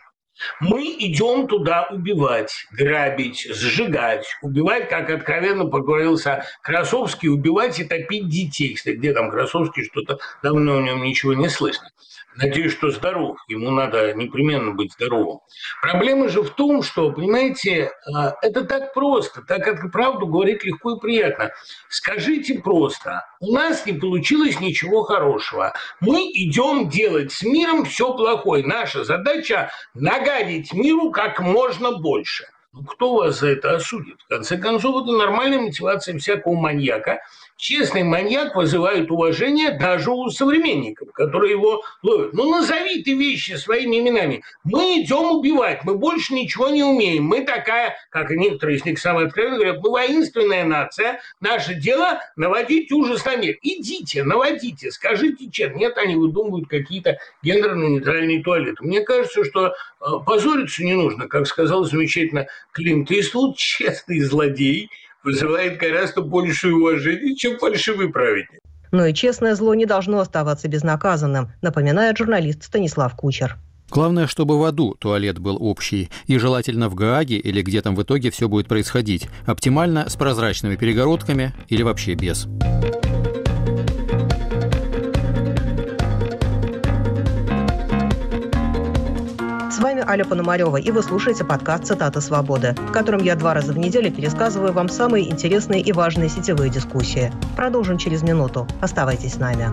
Мы 0.60 0.96
идем 0.98 1.46
туда 1.46 1.88
убивать, 1.90 2.66
грабить, 2.72 3.46
сжигать, 3.48 4.26
убивать, 4.42 4.88
как 4.88 5.10
откровенно 5.10 5.66
поговорился 5.66 6.44
Красовский, 6.62 7.28
убивать 7.28 7.78
и 7.78 7.84
топить 7.84 8.28
детей. 8.28 8.74
Кстати, 8.74 8.96
где 8.96 9.12
там 9.12 9.30
Красовский, 9.30 9.84
что-то 9.84 10.18
давно 10.42 10.78
о 10.78 10.82
нем 10.82 11.02
ничего 11.02 11.34
не 11.34 11.48
слышно. 11.48 11.88
Надеюсь, 12.36 12.72
что 12.72 12.90
здоров. 12.90 13.36
Ему 13.48 13.70
надо 13.70 14.14
непременно 14.14 14.72
быть 14.72 14.92
здоровым. 14.92 15.40
Проблема 15.82 16.28
же 16.28 16.42
в 16.42 16.50
том, 16.50 16.82
что, 16.82 17.12
понимаете, 17.12 17.92
а, 18.14 18.34
это 18.40 18.64
так 18.64 18.94
просто. 18.94 19.42
Так 19.42 19.64
как 19.64 19.92
правду 19.92 20.26
говорить 20.26 20.64
легко 20.64 20.96
и 20.96 21.00
приятно. 21.00 21.50
Скажите 21.88 22.60
просто, 22.60 23.26
у 23.42 23.52
нас 23.52 23.84
не 23.86 23.92
получилось 23.92 24.60
ничего 24.60 25.02
хорошего. 25.02 25.74
Мы 26.00 26.30
идем 26.32 26.88
делать 26.88 27.32
с 27.32 27.42
миром 27.42 27.84
все 27.84 28.14
плохое. 28.14 28.64
Наша 28.64 29.02
задача– 29.04 29.72
нагадить 29.94 30.72
миру 30.72 31.10
как 31.10 31.40
можно 31.40 31.98
больше. 31.98 32.46
Ну, 32.72 32.84
кто 32.84 33.14
вас 33.14 33.40
за 33.40 33.48
это 33.48 33.74
осудит? 33.74 34.22
В 34.22 34.28
конце 34.28 34.56
концов, 34.56 35.02
это 35.02 35.12
нормальная 35.12 35.58
мотивация 35.58 36.16
всякого 36.18 36.54
маньяка– 36.54 37.20
честный 37.62 38.02
маньяк 38.02 38.56
вызывает 38.56 39.08
уважение 39.10 39.70
даже 39.70 40.10
у 40.10 40.28
современников, 40.30 41.12
которые 41.12 41.52
его 41.52 41.84
ловят. 42.02 42.32
Ну, 42.32 42.50
назови 42.50 43.04
ты 43.04 43.14
вещи 43.14 43.52
своими 43.52 44.00
именами. 44.00 44.42
Мы 44.64 45.00
идем 45.02 45.38
убивать, 45.38 45.84
мы 45.84 45.94
больше 45.94 46.34
ничего 46.34 46.70
не 46.70 46.82
умеем. 46.82 47.24
Мы 47.24 47.44
такая, 47.44 47.94
как 48.10 48.32
и 48.32 48.36
некоторые 48.36 48.78
из 48.78 48.84
них 48.84 48.98
самые 48.98 49.28
откровенно 49.28 49.56
говорят, 49.58 49.80
мы 49.80 49.90
воинственная 49.90 50.64
нация. 50.64 51.20
Наше 51.40 51.74
дело 51.74 52.20
наводить 52.34 52.90
ужас 52.90 53.24
на 53.24 53.36
мир. 53.36 53.56
Идите, 53.62 54.24
наводите, 54.24 54.90
скажите 54.90 55.48
честно. 55.48 55.76
Нет, 55.76 55.96
они 55.98 56.16
выдумывают 56.16 56.68
какие-то 56.68 57.18
гендерно-нейтральные 57.44 58.42
туалеты. 58.42 58.82
Мне 58.82 59.02
кажется, 59.02 59.44
что 59.44 59.68
э, 59.68 60.04
позориться 60.26 60.82
не 60.82 60.94
нужно, 60.94 61.28
как 61.28 61.46
сказал 61.46 61.84
замечательно 61.84 62.48
Клинт 62.72 63.12
Иствуд, 63.12 63.56
честный 63.56 64.18
злодей– 64.18 64.90
вызывает 65.24 65.78
гораздо 65.78 66.22
больше 66.22 66.72
уважения, 66.72 67.34
чем 67.34 67.58
фальшивый 67.58 68.08
праведник. 68.08 68.60
Но 68.90 69.06
и 69.06 69.14
честное 69.14 69.54
зло 69.54 69.74
не 69.74 69.86
должно 69.86 70.20
оставаться 70.20 70.68
безнаказанным, 70.68 71.52
напоминает 71.62 72.18
журналист 72.18 72.64
Станислав 72.64 73.16
Кучер. 73.16 73.56
Главное, 73.90 74.26
чтобы 74.26 74.58
в 74.58 74.64
аду 74.64 74.94
туалет 74.98 75.38
был 75.38 75.58
общий, 75.60 76.10
и 76.26 76.38
желательно 76.38 76.88
в 76.88 76.94
Гааге 76.94 77.36
или 77.36 77.60
где 77.60 77.82
там 77.82 77.94
в 77.94 78.02
итоге 78.02 78.30
все 78.30 78.48
будет 78.48 78.66
происходить. 78.66 79.28
Оптимально 79.44 80.08
с 80.08 80.16
прозрачными 80.16 80.76
перегородками 80.76 81.52
или 81.68 81.82
вообще 81.82 82.14
без. 82.14 82.48
Вами 90.02 90.10
Аля 90.10 90.24
Пономарева, 90.24 90.76
и 90.76 90.90
вы 90.90 91.02
слушаете 91.02 91.44
подкаст 91.44 91.84
«Цитата 91.84 92.20
свободы», 92.20 92.74
в 92.88 92.92
котором 92.92 93.22
я 93.22 93.34
два 93.36 93.54
раза 93.54 93.72
в 93.72 93.78
неделю 93.78 94.10
пересказываю 94.10 94.72
вам 94.72 94.88
самые 94.88 95.30
интересные 95.30 95.80
и 95.80 95.92
важные 95.92 96.28
сетевые 96.28 96.70
дискуссии. 96.70 97.32
Продолжим 97.56 97.98
через 97.98 98.22
минуту. 98.22 98.66
Оставайтесь 98.80 99.34
с 99.34 99.38
нами. 99.38 99.70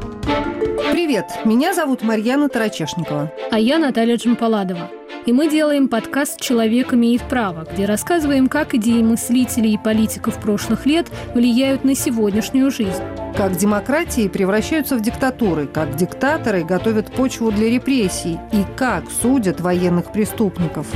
Привет, 0.92 1.26
меня 1.46 1.74
зовут 1.74 2.04
Марьяна 2.04 2.50
Тарачешникова. 2.50 3.32
А 3.52 3.60
я 3.60 3.80
Наталья 3.80 4.18
Джампаладова. 4.18 4.90
И 5.30 5.32
мы 5.32 5.48
делаем 5.48 5.90
подкаст 5.90 6.42
«Человек 6.42 6.92
имеет 6.92 7.22
право», 7.22 7.64
где 7.72 7.86
рассказываем, 7.86 8.48
как 8.48 8.74
идеи 8.74 9.04
мыслителей 9.04 9.76
и 9.76 9.78
политиков 9.78 10.42
прошлых 10.42 10.88
лет 10.88 11.06
влияют 11.36 11.84
на 11.84 11.94
сегодняшнюю 11.94 12.72
жизнь. 12.72 13.04
Как 13.38 13.56
демократии 13.56 14.28
превращаются 14.28 14.96
в 14.96 15.02
диктатуры, 15.02 15.68
как 15.68 15.96
диктаторы 15.96 16.64
готовят 16.64 17.14
почву 17.14 17.52
для 17.52 17.70
репрессий 17.70 18.40
и 18.52 18.64
как 18.76 19.04
судят 19.22 19.62
военных 19.62 20.12
преступников. 20.12 20.88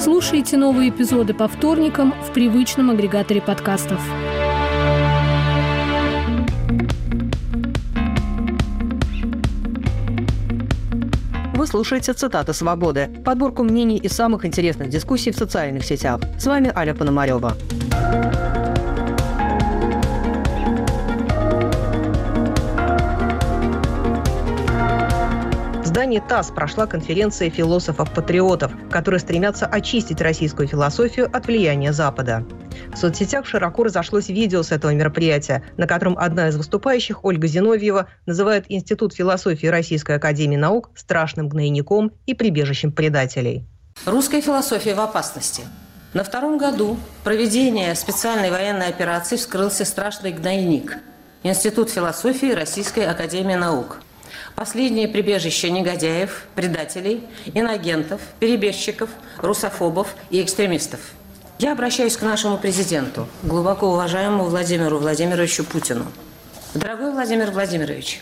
Слушайте 0.00 0.56
новые 0.56 0.88
эпизоды 0.88 1.34
по 1.34 1.48
вторникам 1.48 2.14
в 2.26 2.32
привычном 2.32 2.88
агрегаторе 2.88 3.42
подкастов. 3.42 4.00
Вы 11.62 11.68
слушаете 11.68 12.12
«Цитаты 12.12 12.54
свободы»– 12.54 13.08
подборку 13.24 13.62
мнений 13.62 13.96
и 13.96 14.08
самых 14.08 14.44
интересных 14.44 14.88
дискуссий 14.88 15.30
в 15.30 15.36
социальных 15.36 15.84
сетях. 15.84 16.20
С 16.36 16.46
вами 16.46 16.72
Аля 16.74 16.92
Пономарева. 16.92 17.56
Здании 25.92 26.22
ТАСС 26.26 26.50
прошла 26.50 26.86
конференция 26.86 27.50
философов-патриотов, 27.50 28.72
которые 28.90 29.20
стремятся 29.20 29.66
очистить 29.66 30.22
российскую 30.22 30.66
философию 30.66 31.28
от 31.30 31.46
влияния 31.46 31.92
Запада. 31.92 32.46
В 32.94 32.96
соцсетях 32.96 33.44
широко 33.44 33.84
разошлось 33.84 34.30
видео 34.30 34.62
с 34.62 34.72
этого 34.72 34.94
мероприятия, 34.94 35.62
на 35.76 35.86
котором 35.86 36.16
одна 36.16 36.48
из 36.48 36.56
выступающих, 36.56 37.26
Ольга 37.26 37.46
Зиновьева, 37.46 38.06
называет 38.24 38.64
Институт 38.70 39.12
философии 39.12 39.66
Российской 39.66 40.16
Академии 40.16 40.56
Наук 40.56 40.88
страшным 40.94 41.50
гнойником 41.50 42.12
и 42.24 42.32
прибежищем 42.32 42.90
предателей. 42.90 43.66
Русская 44.06 44.40
философия 44.40 44.94
в 44.94 45.00
опасности. 45.00 45.64
На 46.14 46.24
втором 46.24 46.56
году 46.56 46.96
проведения 47.22 47.94
специальной 47.94 48.50
военной 48.50 48.86
операции 48.86 49.36
вскрылся 49.36 49.84
страшный 49.84 50.32
гнойник– 50.32 50.96
Институт 51.42 51.90
философии 51.90 52.52
Российской 52.52 53.04
Академии 53.04 53.56
Наук– 53.56 53.98
Последнее 54.54 55.08
прибежище 55.08 55.70
негодяев, 55.70 56.44
предателей, 56.54 57.24
инагентов, 57.54 58.20
перебежчиков, 58.38 59.08
русофобов 59.38 60.14
и 60.30 60.42
экстремистов. 60.42 61.00
Я 61.58 61.72
обращаюсь 61.72 62.16
к 62.16 62.22
нашему 62.22 62.58
президенту, 62.58 63.28
глубоко 63.42 63.92
уважаемому 63.92 64.44
Владимиру 64.44 64.98
Владимировичу 64.98 65.64
Путину. 65.64 66.06
Дорогой 66.74 67.12
Владимир 67.12 67.50
Владимирович, 67.50 68.20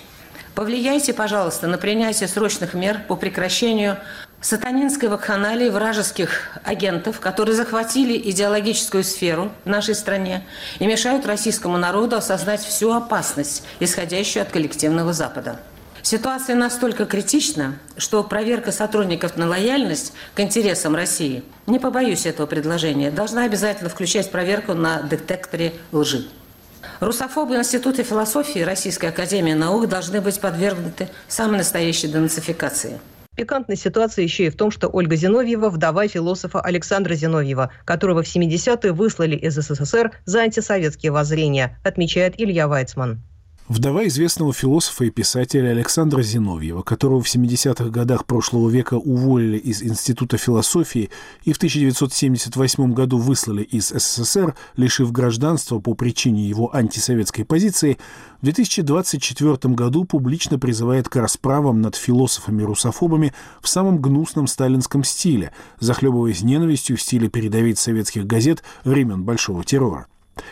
повлияйте, 0.54 1.14
пожалуйста, 1.14 1.66
на 1.66 1.78
принятие 1.78 2.28
срочных 2.28 2.74
мер 2.74 3.00
по 3.08 3.16
прекращению 3.16 3.96
сатанинской 4.40 5.08
вакханалии 5.08 5.68
вражеских 5.68 6.58
агентов, 6.64 7.20
которые 7.20 7.54
захватили 7.54 8.16
идеологическую 8.30 9.04
сферу 9.04 9.50
в 9.64 9.68
нашей 9.68 9.94
стране 9.94 10.44
и 10.78 10.86
мешают 10.86 11.26
российскому 11.26 11.76
народу 11.78 12.16
осознать 12.16 12.60
всю 12.60 12.92
опасность, 12.92 13.64
исходящую 13.80 14.42
от 14.42 14.50
коллективного 14.50 15.12
Запада. 15.12 15.60
Ситуация 16.02 16.56
настолько 16.56 17.04
критична, 17.04 17.78
что 17.96 18.24
проверка 18.24 18.72
сотрудников 18.72 19.36
на 19.36 19.46
лояльность 19.46 20.12
к 20.34 20.40
интересам 20.40 20.94
России, 20.94 21.42
не 21.66 21.78
побоюсь 21.78 22.26
этого 22.26 22.46
предложения, 22.46 23.10
должна 23.10 23.44
обязательно 23.44 23.90
включать 23.90 24.30
проверку 24.30 24.74
на 24.74 25.02
детекторе 25.02 25.74
лжи. 25.92 26.26
Русофобы 27.00 27.56
Института 27.56 28.02
философии 28.02 28.60
Российской 28.60 29.06
Академии 29.06 29.52
Наук 29.52 29.88
должны 29.88 30.20
быть 30.20 30.40
подвергнуты 30.40 31.08
самой 31.28 31.58
настоящей 31.58 32.08
денацификации. 32.08 32.98
Пикантная 33.36 33.76
ситуация 33.76 34.22
еще 34.22 34.46
и 34.46 34.50
в 34.50 34.56
том, 34.56 34.70
что 34.70 34.88
Ольга 34.88 35.16
Зиновьева– 35.16 35.68
вдова 35.70 36.08
философа 36.08 36.60
Александра 36.60 37.14
Зиновьева, 37.14 37.70
которого 37.84 38.22
в 38.22 38.26
70-е 38.26 38.92
выслали 38.92 39.36
из 39.36 39.54
СССР 39.54 40.12
за 40.24 40.40
антисоветские 40.40 41.12
воззрения, 41.12 41.78
отмечает 41.84 42.38
Илья 42.38 42.68
Вайцман 42.68 43.22
вдова 43.70 44.04
известного 44.08 44.52
философа 44.52 45.04
и 45.04 45.10
писателя 45.10 45.70
Александра 45.70 46.22
Зиновьева, 46.22 46.82
которого 46.82 47.22
в 47.22 47.32
70-х 47.32 47.88
годах 47.88 48.26
прошлого 48.26 48.68
века 48.68 48.94
уволили 48.94 49.58
из 49.58 49.80
Института 49.82 50.38
философии 50.38 51.08
и 51.44 51.52
в 51.52 51.56
1978 51.56 52.92
году 52.92 53.18
выслали 53.18 53.62
из 53.62 53.88
СССР, 53.90 54.56
лишив 54.76 55.12
гражданства 55.12 55.78
по 55.78 55.94
причине 55.94 56.48
его 56.48 56.74
антисоветской 56.74 57.44
позиции, 57.44 57.96
в 58.40 58.44
2024 58.44 59.74
году 59.74 60.04
публично 60.04 60.58
призывает 60.58 61.08
к 61.08 61.14
расправам 61.14 61.80
над 61.80 61.94
философами-русофобами 61.94 63.32
в 63.62 63.68
самом 63.68 64.00
гнусном 64.02 64.48
сталинском 64.48 65.04
стиле, 65.04 65.52
захлебываясь 65.78 66.42
ненавистью 66.42 66.96
в 66.96 67.02
стиле 67.02 67.28
передовиц 67.28 67.78
советских 67.78 68.26
газет 68.26 68.64
времен 68.84 69.22
Большого 69.22 69.62
террора. 69.62 70.09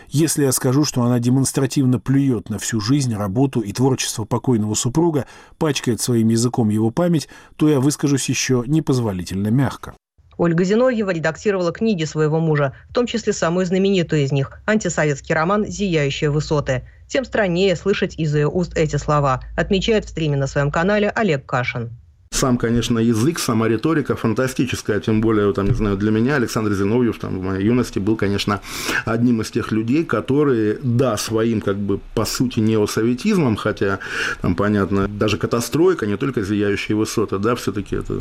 Если 0.08 0.44
я 0.44 0.52
скажу, 0.52 0.84
что 0.84 1.02
она 1.02 1.18
демонстративно 1.18 1.98
плюет 1.98 2.50
на 2.50 2.58
всю 2.58 2.80
жизнь, 2.80 3.14
работу 3.14 3.60
и 3.60 3.72
творчество 3.72 4.24
покойного 4.24 4.74
супруга, 4.74 5.26
пачкает 5.58 6.00
своим 6.00 6.28
языком 6.28 6.68
его 6.68 6.90
память, 6.90 7.28
то 7.56 7.68
я 7.68 7.80
выскажусь 7.80 8.28
еще 8.28 8.64
непозволительно 8.66 9.48
мягко. 9.48 9.94
Ольга 10.38 10.62
Зиновьева 10.62 11.10
редактировала 11.10 11.72
книги 11.72 12.04
своего 12.04 12.38
мужа, 12.38 12.72
в 12.88 12.94
том 12.94 13.06
числе 13.06 13.32
самую 13.32 13.66
знаменитую 13.66 14.22
из 14.22 14.30
них– 14.30 14.52
антисоветский 14.66 15.34
роман 15.34 15.66
«Зияющие 15.66 16.30
высоты». 16.30 16.84
Тем 17.08 17.24
страннее 17.24 17.74
слышать 17.74 18.16
из 18.16 18.34
ее 18.34 18.48
уст 18.48 18.76
эти 18.76 18.96
слова, 18.96 19.42
отмечает 19.56 20.04
в 20.04 20.10
стриме 20.10 20.36
на 20.36 20.46
своем 20.46 20.70
канале 20.70 21.10
Олег 21.10 21.44
Кашин. 21.44 21.90
Сам, 22.30 22.58
конечно, 22.58 22.98
язык, 22.98 23.38
сама 23.38 23.68
риторика 23.68 24.14
фантастическая, 24.14 25.00
тем 25.00 25.20
более, 25.20 25.52
там, 25.54 25.66
не 25.66 25.74
знаю, 25.74 25.96
для 25.96 26.10
меня 26.10 26.36
Александр 26.36 26.72
Зиновьев 26.74 27.18
там, 27.18 27.38
в 27.38 27.42
моей 27.42 27.64
юности 27.64 27.98
был, 27.98 28.16
конечно, 28.16 28.60
одним 29.06 29.40
из 29.40 29.50
тех 29.50 29.72
людей, 29.72 30.04
которые, 30.04 30.78
да, 30.82 31.16
своим, 31.16 31.60
как 31.60 31.78
бы, 31.78 32.00
по 32.14 32.26
сути, 32.26 32.60
неосоветизмом, 32.60 33.56
хотя, 33.56 33.98
там, 34.42 34.54
понятно, 34.54 35.08
даже 35.08 35.38
катастройка, 35.38 36.06
не 36.06 36.16
только 36.16 36.42
зияющие 36.42 36.96
высоты, 36.96 37.38
да, 37.38 37.54
все-таки 37.54 37.96
это 37.96 38.18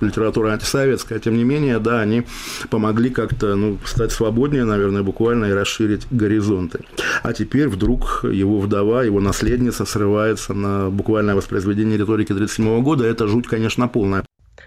литература 0.00 0.52
антисоветская, 0.52 1.18
тем 1.18 1.36
не 1.36 1.44
менее, 1.44 1.78
да, 1.78 2.00
они 2.00 2.24
помогли 2.70 3.10
как-то, 3.10 3.54
ну, 3.54 3.78
стать 3.84 4.12
свободнее, 4.12 4.64
наверное, 4.64 5.02
буквально 5.02 5.46
и 5.46 5.52
расширить 5.52 6.06
горизонты. 6.10 6.80
А 7.22 7.32
теперь 7.32 7.68
вдруг 7.68 8.24
его 8.24 8.60
вдова, 8.60 9.02
его 9.02 9.20
наследница 9.20 9.84
срывается 9.84 10.54
на 10.54 10.90
буквальное 10.90 11.34
воспроизведение 11.34 11.98
риторики 11.98 12.32
1937 12.32 12.82
года, 12.82 13.06
это 13.06 13.26
жуть, 13.26 13.46
конечно, 13.46 13.88
полная. 13.88 14.24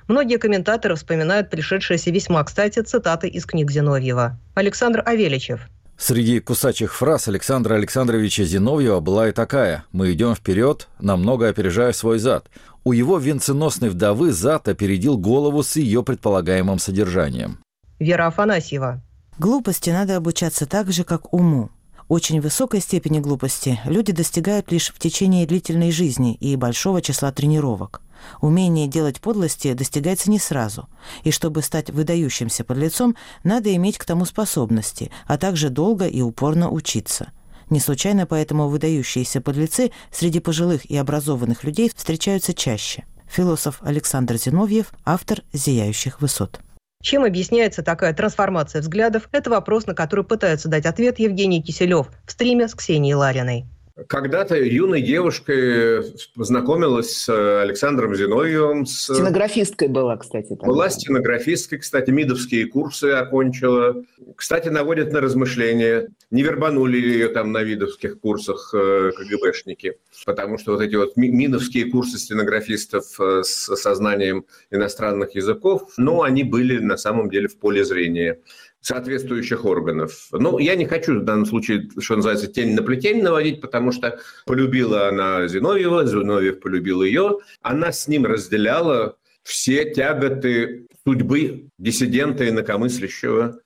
Многие 0.07 0.37
комментаторы 0.37 0.95
вспоминают 0.95 1.51
пришедшиеся 1.51 2.09
весьма 2.09 2.43
кстати 2.43 2.79
цитаты 2.79 3.27
из 3.27 3.45
книг 3.45 3.69
Зиновьева. 3.69 4.39
Александр 4.55 5.03
Авеличев. 5.05 5.61
Среди 5.99 6.39
кусачих 6.39 6.95
фраз 6.95 7.27
Александра 7.27 7.75
Александровича 7.75 8.43
Зиновьева 8.43 9.01
была 9.01 9.27
и 9.27 9.33
такая 9.33 9.83
«Мы 9.91 10.13
идем 10.13 10.33
вперед, 10.33 10.87
намного 10.99 11.49
опережая 11.49 11.91
свой 11.91 12.19
зад». 12.19 12.47
У 12.83 12.91
его 12.91 13.17
венценосной 13.17 13.89
вдовы 13.89 14.31
зад 14.31 14.67
опередил 14.67 15.17
голову 15.17 15.63
с 15.63 15.75
ее 15.75 16.03
предполагаемым 16.03 16.79
содержанием. 16.79 17.59
Вера 17.99 18.27
Афанасьева. 18.27 19.01
Глупости 19.37 19.89
надо 19.89 20.17
обучаться 20.17 20.65
так 20.65 20.91
же, 20.91 21.03
как 21.03 21.33
уму. 21.33 21.69
Очень 22.07 22.41
высокой 22.41 22.81
степени 22.81 23.19
глупости 23.19 23.79
люди 23.85 24.11
достигают 24.11 24.71
лишь 24.71 24.89
в 24.89 24.97
течение 24.97 25.45
длительной 25.45 25.91
жизни 25.91 26.33
и 26.33 26.55
большого 26.55 27.01
числа 27.01 27.31
тренировок. 27.31 28.01
Умение 28.41 28.87
делать 28.87 29.21
подлости 29.21 29.73
достигается 29.73 30.31
не 30.31 30.39
сразу, 30.39 30.89
и 31.23 31.31
чтобы 31.31 31.61
стать 31.61 31.89
выдающимся 31.89 32.63
подлецом, 32.63 33.15
надо 33.43 33.73
иметь 33.75 33.97
к 33.97 34.05
тому 34.05 34.25
способности, 34.25 35.11
а 35.27 35.37
также 35.37 35.69
долго 35.69 36.07
и 36.07 36.21
упорно 36.21 36.71
учиться. 36.71 37.31
Не 37.69 37.79
случайно 37.79 38.25
поэтому 38.25 38.67
выдающиеся 38.67 39.41
подлецы 39.41 39.91
среди 40.11 40.39
пожилых 40.39 40.85
и 40.89 40.97
образованных 40.97 41.63
людей 41.63 41.91
встречаются 41.95 42.53
чаще. 42.53 43.05
Философ 43.29 43.79
Александр 43.81 44.37
Зиновьев, 44.37 44.87
автор 45.05 45.43
«Зияющих 45.53 46.19
высот». 46.19 46.59
Чем 47.01 47.23
объясняется 47.23 47.83
такая 47.83 48.13
трансформация 48.13 48.81
взглядов? 48.81 49.29
Это 49.31 49.49
вопрос, 49.49 49.85
на 49.85 49.93
который 49.93 50.25
пытается 50.25 50.67
дать 50.67 50.85
ответ 50.85 51.19
Евгений 51.19 51.61
Киселев 51.61 52.07
в 52.25 52.31
стриме 52.31 52.67
с 52.67 52.73
Ксенией 52.75 53.13
Лариной. 53.13 53.65
Когда-то 54.07 54.55
юной 54.55 55.01
девушкой 55.01 56.03
познакомилась 56.35 57.11
с 57.11 57.61
Александром 57.61 58.15
Зиновьевым. 58.15 58.85
С... 58.85 59.13
Стенографисткой 59.13 59.89
была, 59.89 60.17
кстати. 60.17 60.49
Тогда. 60.49 60.65
Была 60.65 60.89
стенографисткой, 60.89 61.79
кстати, 61.79 62.09
МИДовские 62.09 62.67
курсы 62.67 63.05
окончила. 63.11 63.95
Кстати, 64.35 64.69
наводят 64.69 65.11
на 65.11 65.21
размышления, 65.21 66.07
не 66.31 66.43
вербанули 66.43 66.97
ли 66.97 67.11
ее 67.13 67.29
там 67.29 67.51
на 67.51 67.63
видовских 67.63 68.19
курсах 68.19 68.71
э, 68.73 69.11
КГБшники. 69.15 69.97
Потому 70.25 70.57
что 70.57 70.73
вот 70.73 70.81
эти 70.81 70.95
вот 70.95 71.17
МИДовские 71.17 71.89
курсы 71.91 72.17
стенографистов 72.17 73.19
э, 73.19 73.43
с 73.43 73.75
сознанием 73.75 74.45
иностранных 74.69 75.35
языков, 75.35 75.93
ну, 75.97 76.21
они 76.21 76.43
были 76.43 76.79
на 76.79 76.97
самом 76.97 77.29
деле 77.29 77.47
в 77.47 77.57
поле 77.57 77.83
зрения 77.83 78.39
соответствующих 78.81 79.65
органов. 79.65 80.29
Ну, 80.31 80.57
я 80.59 80.75
не 80.75 80.85
хочу 80.85 81.19
в 81.19 81.23
данном 81.23 81.45
случае, 81.45 81.89
что 81.99 82.15
называется, 82.15 82.47
тень 82.47 82.75
на 82.75 82.83
плетень 82.83 83.21
наводить, 83.21 83.59
потому 83.59 83.91
что 83.91 84.19
полюбила 84.45 85.09
она 85.09 85.47
Зиновьева, 85.47 86.05
Зиновьев 86.05 86.59
полюбил 86.59 87.03
ее. 87.03 87.39
Она 87.61 87.91
с 87.91 88.07
ним 88.07 88.25
разделяла 88.25 89.17
все 89.43 89.91
тяготы 89.93 90.87
судьбы 91.05 91.69
диссидента 91.77 92.47
инакомыслящего. 92.47 93.59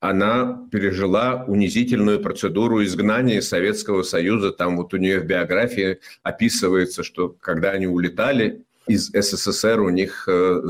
Она 0.00 0.66
пережила 0.70 1.44
унизительную 1.46 2.20
процедуру 2.20 2.84
изгнания 2.84 3.38
из 3.38 3.48
Советского 3.48 4.02
Союза. 4.02 4.52
Там 4.52 4.76
вот 4.76 4.94
у 4.94 4.96
нее 4.96 5.20
в 5.20 5.24
биографии 5.24 5.98
описывается, 6.22 7.02
что 7.02 7.34
когда 7.40 7.70
они 7.72 7.86
улетали 7.86 8.64
из 8.86 9.10
СССР, 9.12 9.80
у 9.80 9.90
них 9.90 10.28
э, 10.28 10.60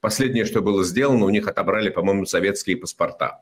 Последнее, 0.00 0.44
что 0.44 0.62
было 0.62 0.84
сделано, 0.84 1.24
у 1.24 1.30
них 1.30 1.48
отобрали, 1.48 1.88
по-моему, 1.88 2.24
советские 2.24 2.76
паспорта. 2.76 3.40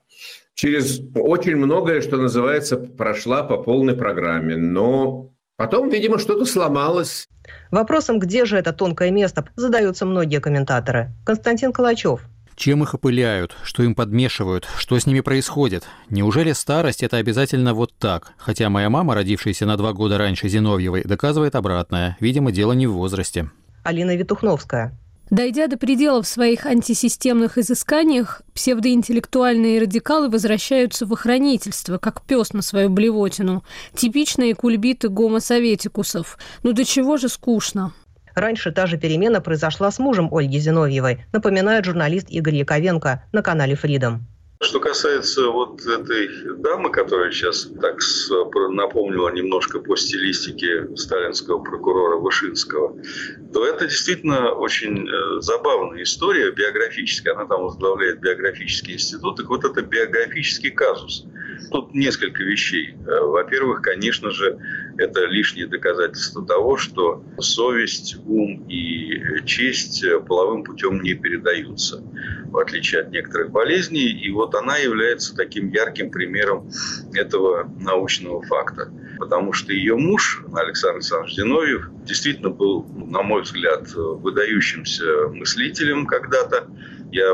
Через 0.55 1.01
очень 1.15 1.57
многое, 1.57 2.01
что 2.01 2.17
называется, 2.17 2.77
прошла 2.77 3.43
по 3.43 3.59
полной 3.59 3.95
программе. 3.95 4.57
Но 4.57 5.33
потом, 5.57 5.91
видимо, 5.91 6.19
что-то 6.19 6.47
сломалось. 6.47 7.29
Вопросом, 7.71 8.19
где 8.19 8.47
же 8.47 8.57
это 8.57 8.73
тонкое 8.73 9.11
место, 9.11 9.49
задаются 9.55 10.07
многие 10.07 10.41
комментаторы. 10.41 11.11
Константин 11.25 11.73
Калачев. 11.73 12.23
Чем 12.57 12.83
их 12.83 12.95
опыляют, 12.95 13.55
что 13.63 13.83
им 13.83 13.95
подмешивают, 13.95 14.67
что 14.79 14.99
с 14.99 15.07
ними 15.07 15.21
происходит? 15.21 15.85
Неужели 16.09 16.53
старость– 16.53 17.03
это 17.05 17.19
обязательно 17.19 17.75
вот 17.75 17.93
так? 17.99 18.33
Хотя 18.39 18.71
моя 18.71 18.89
мама, 18.89 19.15
родившаяся 19.15 19.67
на 19.67 19.77
два 19.77 19.93
года 19.93 20.17
раньше 20.17 20.49
Зиновьевой, 20.49 21.05
доказывает 21.05 21.55
обратное. 21.55 22.17
Видимо, 22.19 22.53
дело 22.53 22.73
не 22.73 22.87
в 22.87 22.95
возрасте. 22.95 23.51
Алина 23.85 24.17
Витухновская. 24.17 24.99
Дойдя 25.29 25.67
до 25.67 25.77
предела 25.77 26.23
в 26.23 26.29
своих 26.29 26.67
антисистемных 26.67 27.59
изысканиях, 27.59 28.43
псевдоинтеллектуальные 28.55 29.81
радикалы 29.81 30.31
возвращаются 30.31 31.05
в 31.05 31.13
охранительство, 31.13 31.99
как 31.99 32.23
пес 32.23 32.53
на 32.53 32.63
свою 32.63 32.89
блевотину. 32.89 33.65
Типичные 33.95 34.55
кульбиты 34.55 35.09
гомосоветикусов. 35.09 36.39
Ну 36.63 36.73
до 36.73 36.85
чего 36.85 37.17
же 37.17 37.29
скучно. 37.29 37.93
Раньше 38.37 38.71
та 38.71 38.87
же 38.87 38.99
перемена 38.99 39.41
произошла 39.41 39.91
с 39.91 39.99
мужем 39.99 40.29
Ольги 40.31 40.59
Зиновьевой, 40.59 41.25
напоминает 41.33 41.87
журналист 41.87 42.27
Игорь 42.29 42.57
Яковенко 42.57 43.23
на 43.33 43.41
канале 43.41 43.75
Freedom. 43.75 44.19
Что 44.61 44.81
касается 44.81 45.49
вот 45.49 45.85
этой 45.85 46.29
дамы, 46.57 46.91
которая 46.91 47.31
сейчас 47.31 47.69
так 47.81 47.99
напомнила 48.71 49.29
немножко 49.29 49.81
по 49.81 49.97
стилистике 49.97 50.97
сталинского 50.97 51.59
прокурора 51.63 52.17
Вышинского, 52.17 52.97
то 53.53 53.67
это 53.67 53.87
действительно 53.87 54.53
очень 54.53 55.07
э, 55.09 55.41
забавная 55.41 56.03
история 56.03 56.51
биографическая. 56.53 57.35
Она 57.35 57.45
там 57.45 57.65
возглавляет 57.65 58.21
биографический 58.21 58.95
институт. 58.95 59.37
Так 59.37 59.49
вот 59.49 59.65
это 59.65 59.83
биографический 59.83 60.71
казус. 60.71 61.27
Тут 61.71 61.95
несколько 61.95 62.43
вещей. 62.43 62.95
Э, 63.07 63.21
во-первых, 63.21 63.83
конечно 63.83 64.31
же, 64.31 64.59
это 64.97 65.27
лишнее 65.27 65.67
доказательство 65.67 66.47
того, 66.47 66.79
что 66.79 67.23
совесть, 67.39 68.17
ум 68.25 68.67
и 68.69 69.45
честь 69.45 70.03
половым 70.27 70.65
путем 70.65 71.03
не 71.03 71.15
передаются, 71.15 72.03
в 72.47 72.57
отличие 72.59 73.03
от 73.03 73.11
некоторых 73.11 73.51
болезней. 73.51 74.09
И 74.09 74.31
вот 74.31 74.46
она 74.55 74.77
является 74.77 75.35
таким 75.35 75.69
ярким 75.69 76.11
примером 76.11 76.71
этого 77.15 77.71
научного 77.81 78.43
факта. 78.43 78.93
Потому 79.19 79.53
что 79.53 79.73
ее 79.73 79.97
муж, 79.97 80.45
Александр 80.55 80.97
Александрович 80.97 81.37
Зиновьев, 81.37 81.89
действительно 82.05 82.51
был, 82.51 82.85
на 82.95 83.23
мой 83.23 83.43
взгляд, 83.43 83.89
выдающимся 83.95 85.29
мыслителем 85.29 86.07
когда-то. 86.07 86.69
Я 87.13 87.31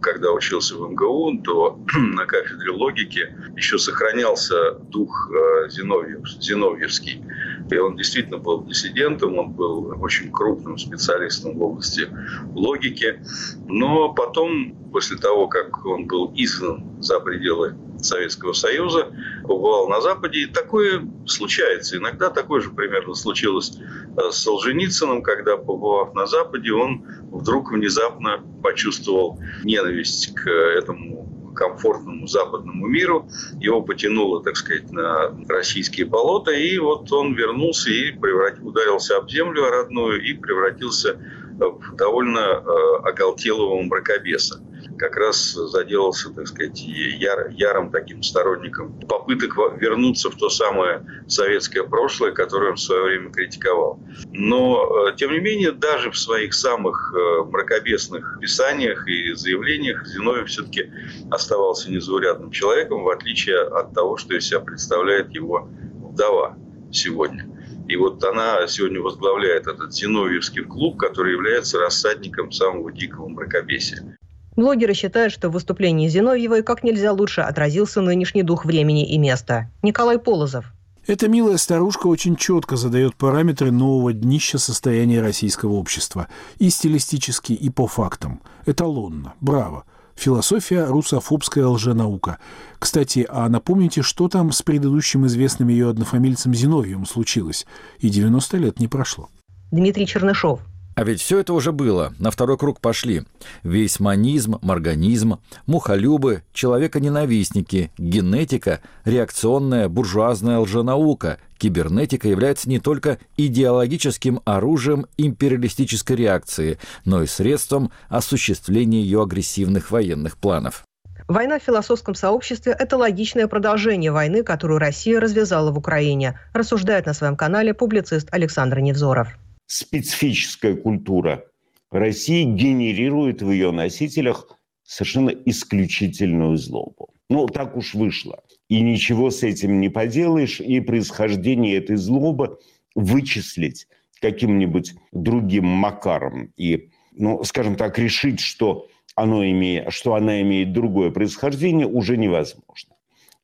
когда 0.00 0.30
учился 0.30 0.76
в 0.76 0.90
МГУ, 0.90 1.42
то 1.42 1.80
на 1.94 2.26
кафедре 2.26 2.70
логики 2.70 3.34
еще 3.56 3.78
сохранялся 3.78 4.72
дух 4.72 5.30
э, 5.30 5.68
Зиновьев, 5.68 6.28
Зиновьевский. 6.40 7.24
И 7.70 7.76
он 7.78 7.96
действительно 7.96 8.38
был 8.38 8.64
диссидентом, 8.64 9.38
он 9.38 9.50
был 9.50 9.94
очень 10.00 10.30
крупным 10.30 10.78
специалистом 10.78 11.58
в 11.58 11.62
области 11.62 12.08
логики. 12.54 13.20
Но 13.66 14.12
потом, 14.12 14.76
после 14.92 15.16
того, 15.16 15.48
как 15.48 15.84
он 15.84 16.06
был 16.06 16.32
изгнан 16.34 17.02
за 17.02 17.20
пределы 17.20 17.76
Советского 18.00 18.52
Союза, 18.52 19.08
побывал 19.42 19.88
на 19.88 20.00
Западе. 20.00 20.40
И 20.40 20.46
такое 20.46 21.06
случается. 21.26 21.96
Иногда 21.96 22.30
такое 22.30 22.60
же 22.60 22.70
примерно 22.70 23.14
случилось 23.14 23.78
э, 23.78 24.30
с 24.30 24.36
Солженицыным, 24.36 25.22
когда, 25.22 25.56
побывав 25.56 26.14
на 26.14 26.26
Западе, 26.26 26.72
он 26.72 27.04
вдруг 27.30 27.72
внезапно 27.72 28.42
почувствовал 28.62 29.38
ненависть 29.64 30.34
к 30.34 30.48
этому 30.48 31.25
комфортному 31.56 32.28
западному 32.28 32.86
миру. 32.86 33.28
Его 33.58 33.82
потянуло, 33.82 34.42
так 34.42 34.56
сказать, 34.56 34.92
на 34.92 35.34
российские 35.48 36.06
болота. 36.06 36.52
И 36.52 36.78
вот 36.78 37.10
он 37.12 37.34
вернулся 37.34 37.90
и 37.90 38.12
преврат... 38.12 38.58
ударился 38.60 39.16
об 39.16 39.28
землю 39.28 39.68
родную 39.68 40.22
и 40.22 40.34
превратился 40.34 41.18
в 41.58 41.96
довольно 41.96 42.38
э, 42.38 43.08
оголтелого 43.08 43.82
мракобеса. 43.82 44.60
Как 44.96 45.16
раз 45.16 45.52
заделался, 45.52 46.30
так 46.30 46.48
сказать, 46.48 46.80
яр, 46.80 47.48
ярым 47.50 47.90
таким 47.90 48.22
сторонником 48.22 48.98
попыток 49.00 49.56
вернуться 49.80 50.30
в 50.30 50.36
то 50.36 50.48
самое 50.48 51.04
советское 51.28 51.84
прошлое, 51.84 52.32
которое 52.32 52.70
он 52.70 52.76
в 52.76 52.80
свое 52.80 53.02
время 53.04 53.30
критиковал. 53.30 54.00
Но, 54.32 55.10
тем 55.16 55.32
не 55.32 55.40
менее, 55.40 55.72
даже 55.72 56.10
в 56.10 56.18
своих 56.18 56.54
самых 56.54 57.12
мракобесных 57.46 58.38
писаниях 58.40 59.06
и 59.08 59.32
заявлениях 59.34 60.06
Зиновьев 60.06 60.48
все-таки 60.48 60.90
оставался 61.30 61.90
незаурядным 61.90 62.50
человеком, 62.50 63.02
в 63.02 63.08
отличие 63.10 63.60
от 63.60 63.94
того, 63.94 64.16
что 64.16 64.34
из 64.34 64.46
себя 64.46 64.60
представляет 64.60 65.30
его 65.30 65.68
вдова 66.02 66.56
сегодня. 66.92 67.48
И 67.88 67.96
вот 67.96 68.24
она 68.24 68.66
сегодня 68.66 69.00
возглавляет 69.00 69.68
этот 69.68 69.94
Зиновьевский 69.94 70.64
клуб, 70.64 70.98
который 70.98 71.32
является 71.32 71.78
рассадником 71.78 72.50
самого 72.50 72.90
дикого 72.90 73.28
мракобесия. 73.28 74.18
Блогеры 74.56 74.94
считают, 74.94 75.32
что 75.32 75.50
в 75.50 75.52
выступлении 75.52 76.08
Зиновьевой 76.08 76.62
как 76.62 76.82
нельзя 76.82 77.12
лучше 77.12 77.42
отразился 77.42 78.00
нынешний 78.00 78.42
дух 78.42 78.64
времени 78.64 79.06
и 79.06 79.18
места. 79.18 79.70
Николай 79.82 80.18
Полозов. 80.18 80.72
Эта 81.06 81.28
милая 81.28 81.56
старушка 81.56 82.08
очень 82.08 82.34
четко 82.34 82.76
задает 82.76 83.14
параметры 83.14 83.70
нового 83.70 84.12
днища 84.12 84.58
состояния 84.58 85.20
российского 85.20 85.74
общества. 85.74 86.26
И 86.58 86.68
стилистически, 86.70 87.52
и 87.52 87.70
по 87.70 87.86
фактам. 87.86 88.40
Эталонно. 88.64 89.34
Браво. 89.40 89.84
Философия– 90.16 90.86
русофобская 90.88 91.66
лженаука. 91.66 92.38
Кстати, 92.78 93.26
а 93.28 93.48
напомните, 93.48 94.02
что 94.02 94.28
там 94.28 94.50
с 94.50 94.62
предыдущим 94.62 95.26
известным 95.26 95.68
ее 95.68 95.90
однофамильцем 95.90 96.54
Зиновьевым 96.54 97.04
случилось? 97.04 97.66
И 97.98 98.08
90 98.08 98.56
лет 98.56 98.80
не 98.80 98.88
прошло. 98.88 99.28
Дмитрий 99.70 100.06
Чернышов. 100.06 100.60
А 100.96 101.04
ведь 101.04 101.20
все 101.20 101.40
это 101.40 101.52
уже 101.52 101.72
было, 101.72 102.14
на 102.18 102.30
второй 102.30 102.56
круг 102.56 102.80
пошли. 102.80 103.24
Весь 103.62 104.00
манизм, 104.00 104.58
морганизм, 104.62 105.40
мухолюбы, 105.66 106.42
человеконенавистники, 106.54 107.92
генетика, 107.98 108.80
реакционная 109.04 109.90
буржуазная 109.90 110.58
лженаука, 110.58 111.36
кибернетика 111.58 112.28
является 112.28 112.70
не 112.70 112.80
только 112.80 113.18
идеологическим 113.36 114.40
оружием 114.46 115.04
империалистической 115.18 116.16
реакции, 116.16 116.78
но 117.04 117.22
и 117.22 117.26
средством 117.26 117.90
осуществления 118.08 119.02
ее 119.02 119.22
агрессивных 119.22 119.90
военных 119.90 120.38
планов. 120.38 120.84
Война 121.28 121.58
в 121.58 121.62
философском 121.62 122.14
сообществе– 122.14 122.74
это 122.78 122.96
логичное 122.96 123.48
продолжение 123.48 124.12
войны, 124.12 124.42
которую 124.42 124.78
Россия 124.78 125.20
развязала 125.20 125.72
в 125.72 125.76
Украине, 125.76 126.40
рассуждает 126.54 127.04
на 127.04 127.12
своем 127.12 127.36
канале 127.36 127.74
публицист 127.74 128.28
Александр 128.30 128.78
Невзоров 128.78 129.36
специфическая 129.66 130.74
культура 130.76 131.44
России 131.90 132.44
генерирует 132.44 133.42
в 133.42 133.50
ее 133.50 133.70
носителях 133.70 134.48
совершенно 134.82 135.30
исключительную 135.30 136.56
злобу. 136.56 137.10
Ну, 137.28 137.46
так 137.46 137.76
уж 137.76 137.94
вышло. 137.94 138.42
И 138.68 138.80
ничего 138.80 139.30
с 139.30 139.42
этим 139.42 139.80
не 139.80 139.88
поделаешь, 139.88 140.60
и 140.60 140.80
происхождение 140.80 141.76
этой 141.76 141.96
злобы 141.96 142.58
вычислить 142.94 143.88
каким-нибудь 144.20 144.94
другим 145.12 145.66
макаром 145.66 146.52
и, 146.56 146.90
ну, 147.12 147.42
скажем 147.44 147.76
так, 147.76 147.98
решить, 147.98 148.40
что, 148.40 148.88
оно 149.14 149.44
имеет, 149.44 149.92
что 149.92 150.14
она 150.14 150.40
имеет 150.42 150.72
другое 150.72 151.10
происхождение, 151.10 151.86
уже 151.86 152.16
невозможно. 152.16 152.94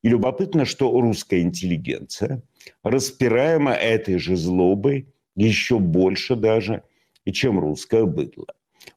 И 0.02 0.08
любопытно, 0.08 0.64
что 0.64 0.90
русская 1.00 1.42
интеллигенция, 1.42 2.42
распираема 2.82 3.72
этой 3.72 4.18
же 4.18 4.36
злобой, 4.36 5.11
еще 5.36 5.78
больше 5.78 6.36
даже, 6.36 6.82
чем 7.32 7.58
русское 7.58 8.04
быдло. 8.04 8.46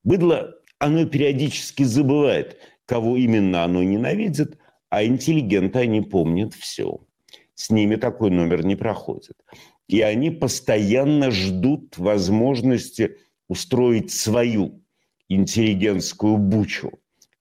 Быдло, 0.04 0.56
оно 0.80 1.06
периодически 1.06 1.84
забывает, 1.84 2.58
кого 2.86 3.18
именно 3.18 3.64
оно 3.64 3.84
ненавидит, 3.84 4.58
а 4.90 5.04
интеллигенты 5.04 5.80
они 5.80 6.02
помнят 6.02 6.54
все. 6.54 7.00
С 7.54 7.70
ними 7.70 7.96
такой 7.96 8.32
номер 8.32 8.66
не 8.66 8.76
проходит. 8.76 9.36
И 9.88 10.02
они 10.02 10.32
постоянно 10.32 11.32
ждут 11.32 11.98
возможности 11.98 13.18
устроить 13.48 14.12
свою 14.12 14.82
интеллигентскую 15.30 16.38
бучу 16.38 16.92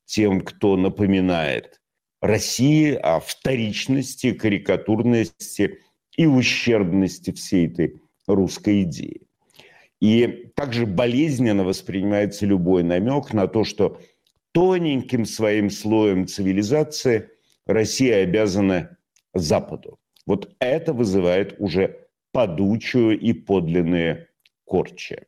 тем, 0.05 0.41
кто 0.41 0.77
напоминает 0.77 1.81
России 2.21 2.93
о 2.93 3.21
вторичности, 3.21 4.33
карикатурности 4.33 5.81
и 6.17 6.27
ущербности 6.27 7.33
всей 7.33 7.67
этой 7.67 8.01
русской 8.27 8.83
идеи. 8.83 9.23
И 10.01 10.51
также 10.55 10.87
болезненно 10.87 11.65
воспринимается 11.65 12.47
любой 12.47 12.83
намек 12.83 13.33
на 13.33 13.47
то, 13.47 13.65
что 13.65 14.01
тоненьким 14.53 15.25
своим 15.25 15.71
слоем 15.71 16.27
цивилизации 16.27 17.31
Россия 17.67 18.23
обязана 18.23 18.97
Западу. 19.33 19.99
Вот 20.27 20.55
это 20.59 20.93
вызывает 20.93 21.57
уже 21.59 22.07
подучую 22.33 23.19
и 23.19 23.33
подлинные 23.33 24.29
корчи. 24.65 25.23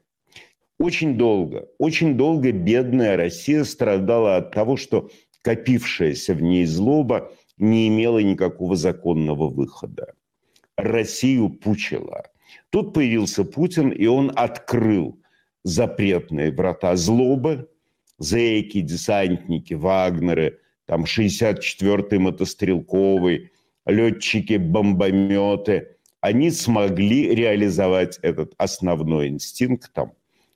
Очень 0.79 1.17
долго, 1.17 1.69
очень 1.79 2.17
долго 2.17 2.53
бедная 2.53 3.17
Россия 3.17 3.65
страдала 3.65 4.37
от 4.37 4.53
того, 4.53 4.77
что 4.77 5.11
копившаяся 5.43 6.35
в 6.35 6.43
ней 6.43 6.67
злоба 6.67 7.33
не 7.57 7.89
имела 7.89 8.19
никакого 8.19 8.77
законного 8.77 9.49
выхода. 9.49 10.13
Россию 10.77 11.49
пучила– 11.49 12.25
Тут 12.71 12.95
появился 12.95 13.45
Путин, 13.45 13.91
и 13.91 14.07
он 14.07 14.33
открыл 14.35 15.21
запретные 15.65 16.53
врата 16.53 16.97
злобы, 16.97 17.69
зэки, 18.19 18.81
десантники, 18.81 19.75
вагнеры, 19.75 20.59
там 20.87 21.05
64-й 21.05 22.19
мотострелковый, 22.19 23.51
летчики, 23.85 24.57
бомбометы. 24.57 25.97
Они 26.21 26.51
смогли 26.51 27.35
реализовать 27.35 28.19
этот 28.23 28.55
основной 28.59 29.29
инстинкт 29.29 29.93
там 29.93 30.13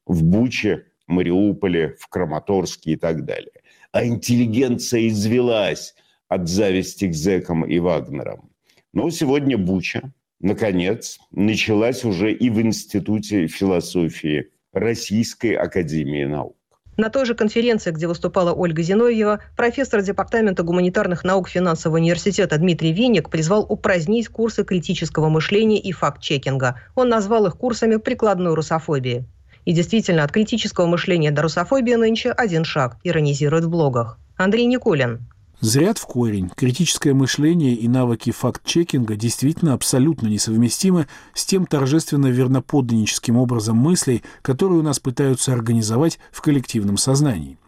в 0.07 0.23
Буче, 0.23 0.87
Мариуполе, 1.07 1.97
в 1.99 2.09
Краматорске 2.09 2.93
и 2.93 2.97
так 2.97 3.25
далее. 3.25 3.53
А 3.93 4.05
интеллигенция 4.05 5.09
извелась 5.09 5.95
от 6.29 6.49
зависти 6.49 7.07
к 7.09 7.15
зэкам 7.15 7.65
и 7.65 7.79
вагнерам. 7.81 8.51
Но 8.93 9.11
сегодня 9.11 9.59
Буча, 9.59 10.13
наконец, 10.41 11.19
началась 11.31 12.05
уже 12.05 12.33
и 12.33 12.51
в 12.51 12.61
Институте 12.61 13.47
философии 13.47 14.51
Российской 14.73 15.55
Академии 15.55 16.25
Наук. 16.25 16.57
На 16.97 17.09
той 17.09 17.25
же 17.25 17.35
конференции, 17.35 17.93
где 17.93 18.07
выступала 18.07 18.53
Ольга 18.53 18.83
Зиновьева, 18.83 19.41
профессор 19.57 20.03
Департамента 20.03 20.63
гуманитарных 20.63 21.25
наук 21.25 21.49
Финансового 21.49 21.97
университета 21.97 22.59
Дмитрий 22.59 22.93
Винник 22.93 23.31
призвал 23.31 23.65
упразднить 23.67 24.29
курсы 24.29 24.65
критического 24.65 25.31
мышления 25.31 25.79
и 25.79 25.93
факт-чекинга. 25.93 26.79
Он 26.95 27.09
назвал 27.09 27.47
их 27.47 27.57
курсами 27.57 27.97
прикладной 27.97 28.55
русофобии. 28.55 29.25
И 29.65 29.73
действительно, 29.73 30.25
от 30.25 30.33
критического 30.33 30.87
мышления 30.87 31.31
до 31.31 31.43
русофобии 31.43 31.95
нынче 31.95 32.33
один 32.33 32.65
шаг, 32.65 32.99
иронизирует 33.03 33.65
в 33.65 33.71
блогах. 33.71 34.19
Андрей 34.37 34.67
Никулин. 34.67 35.27
Зряд 35.61 35.99
в 35.99 36.07
корень. 36.07 36.51
Критическое 36.57 37.13
мышление 37.13 37.75
и 37.75 37.87
навыки 37.87 38.31
факт-чекинга 38.31 39.15
действительно 39.15 39.75
абсолютно 39.75 40.27
несовместимы 40.27 41.07
с 41.35 41.45
тем 41.45 41.67
торжественно 41.67 42.29
верноподданническим 42.29 43.37
образом 43.37 43.77
мыслей, 43.77 44.23
который 44.41 44.79
у 44.79 44.83
нас 44.83 44.99
пытаются 45.01 45.53
организовать 45.53 46.19
в 46.33 46.41
коллективном 46.41 46.97
сознании. 46.97 47.59